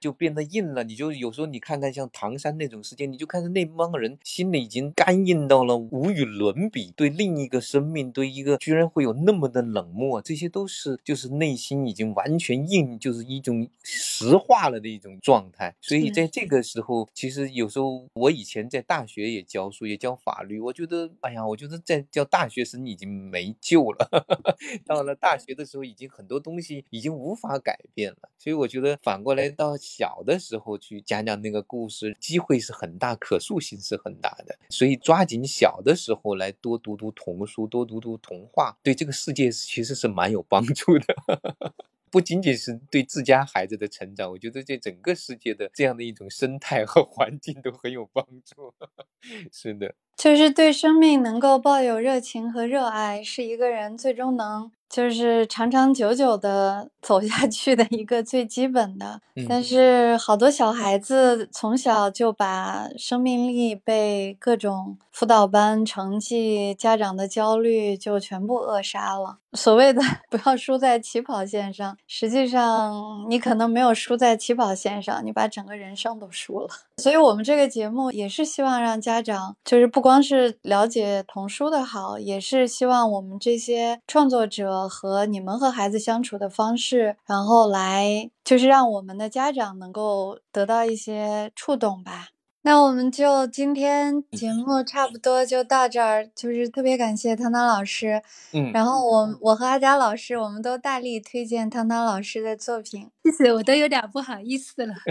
[0.00, 0.82] 就变得硬了。
[0.84, 15.74] 你就有时候你看看像唐山那种事件，你就看着那帮人心里已经干硬到了无与伦比，对另一个生命，对一个居然会有那么的冷漠，这些都是就是内心已经完全硬，就是一种石化了的一种状态。
[15.80, 19.81] 所以在这个时候，其实有时候我以前在大学也教书。
[19.86, 24.08] 也教法律，我觉得，哎呀，我觉得在教大学生已经没救了。
[24.86, 28.28] 到了大学的时候，已经很多东西已经无法改变了。
[28.38, 34.58] 所以我觉得反过来到小的时候去讲讲那个故事，机会是很大，可塑性是很大的。
[34.70, 41.74] 所以抓紧小的时候来多读读童书，多读读童话，对这个世界其实是蛮有帮助的。
[42.12, 48.74] 不仅仅是对自家孩子的成长，我觉得对整个世界的这样的一种生态和环境都很有帮助。
[49.50, 54.70] 是的，就是对生命能够抱有热情和热爱，是一个人最终能。
[54.92, 69.38] 就是长长久久的走下去的一个最基本的，但是好多小孩子从小就把生命力被各种辅导班成绩、家长的焦虑就全部扼杀了。
[69.54, 76.68] 所谓的不要输在起跑线上，实际上你可能没有输在起跑线上，你把整个人生都输了。
[76.98, 84.81] 所以我们这个节目也是希望让家长，就是不光是了解童书的好，也是希望我们这些创作者。
[84.88, 92.28] 和你们和孩子相处的方式，然后来就是让我们的家长能够得到一些触动吧。
[92.64, 103.10] 那我们就今天节目差不多就到这儿，就是特别感谢汤汤老师，嗯，然后我我和阿佳老师，我们都大力推荐汤汤老师的作品。
[103.24, 104.94] 谢谢，我都有点不好意思了，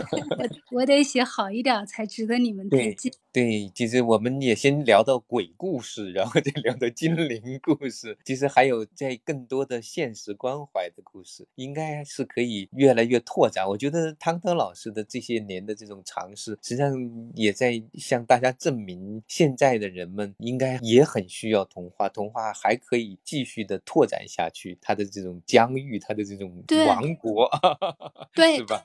[0.70, 3.12] 我我得写好一点才值得你们推荐。
[3.30, 13.68] 对，其实我们也先聊到鬼故事，然后再聊到精灵故事，其实还有在更多的现实关怀的故事，应该是可以越来越拓展。
[13.68, 16.94] 我觉得汤汤老师的这些年的这种尝试，实际上
[17.34, 27.50] 也在向大家证明，现在的人们应该也很需要童话，童话还可以继续的拓展下去，它的这种疆域，它的这种王国。
[28.34, 28.82] 对，是吧？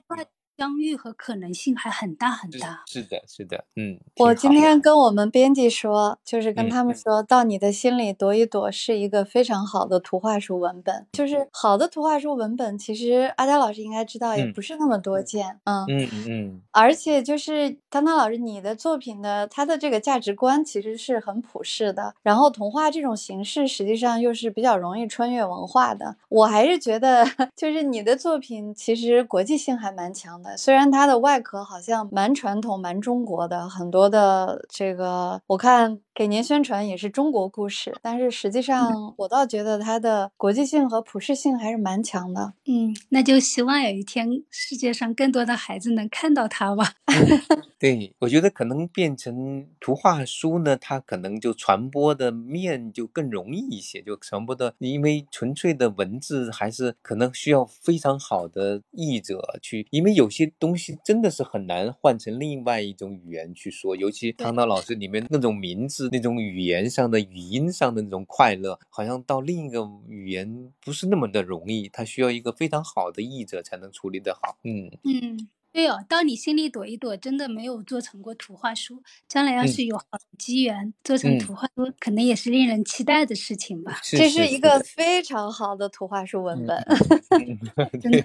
[0.58, 2.84] 相遇和可能性还很大很大。
[2.88, 4.00] 是的，是的，嗯。
[4.18, 15.84] 我今天跟我们编辑说，就是嗯跟他们说到你的心里躲一躲是一个非常好的图画书文本，就是好的图画书文本，其实阿佳老师应该知道，也嗯不是那么多见，嗯。
[15.90, 26.16] 嗯嗯嗯，而且就是汤汤老师，你的作品的它的这个价值观其实是很普世的，然后童话这种形式实际上又是比较容易穿越文化的。
[26.30, 27.26] 我还是觉得，
[27.56, 42.54] 就是你的作品其实国际性还蛮强的，虽然它的外壳好像蛮传统、蛮中国的，很多的这个我看给您宣传也是中国故事，但是实际上我倒觉得它的国际性和普适性还是蛮强的。
[42.66, 46.94] 嗯，那就希望有一天世界上更多的孩子能看到它吧。
[47.84, 74.58] 对，我觉得可能变成图画书呢，它可能就传播的面就更容易一些，就传播的，因为纯粹的文字还是可能需要非常好的译者去，因为有些东西真的是很难换成另外一种语言去说，尤其汤汤老师里面那种名字、那种语言上的、语音上的那种快乐，好像到另一个语言不是那么的容易，它需要一个非常好的译者才能处理得好。
[74.64, 74.90] 嗯。
[75.04, 79.02] 嗯，对哦，到你心里躲一躲，真的没有做成过图画书。
[79.28, 84.00] 将来要嗯是有好的机缘做成嗯图画书，可能也是令人期待的事情吧。
[84.06, 86.78] 这是一个非常好的图画书文本。
[86.78, 87.60] 嗯
[88.00, 88.24] 真的，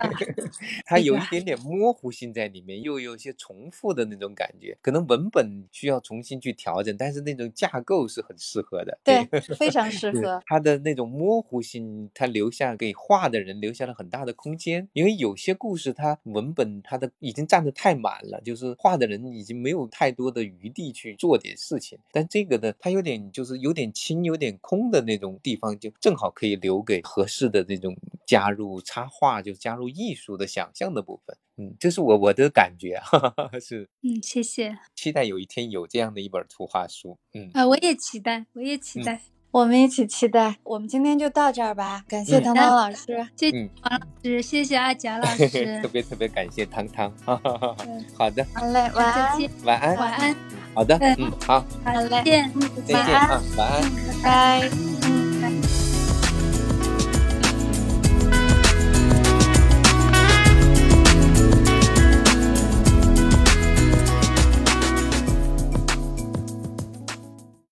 [0.85, 8.99] 它有一点点模糊性在里面，又有一些重复的那种感觉，可能文本需要重新去调整，但是那种架构是很适合的。
[9.03, 9.25] 对，
[9.57, 10.43] 非常适合。
[10.47, 14.87] 它的那种模糊性，它留下给画的人留下了很大的空间。
[14.93, 21.97] 因为有些故事，它文本它的已经占得太满了，就是画的人已经没有太多的余地去做点事情。
[22.11, 31.37] 但这个呢，它有点就是有点轻、有点空的那种地方，就正好可以留给合适的这种加入插画，就加入艺术的想象的部分。
[31.57, 34.77] 嗯，这是我我的感觉，哈哈哈，是嗯，谢谢。
[34.95, 37.17] 期待有一天有这样的一本图画书。
[37.35, 37.51] 嗯。
[37.55, 39.23] 啊、我也期待，我也期嗯待。
[39.51, 40.57] 我们一起期待。
[40.63, 43.27] 我们今天就到这儿吧，感谢嗯唐唐老师。
[43.37, 45.89] 谢嗯谢王老师，谢谢阿贾老 师特。
[45.89, 50.37] 别特别感谢糖糖，哈哈哈哈嗯好的，好嘞，晚再安，见，晚安，晚安，
[50.75, 52.53] 好的，嗯嗯，好，好嘞再见。
[52.55, 53.83] 晚安再见啊，晚安。
[54.23, 55.28] 拜拜。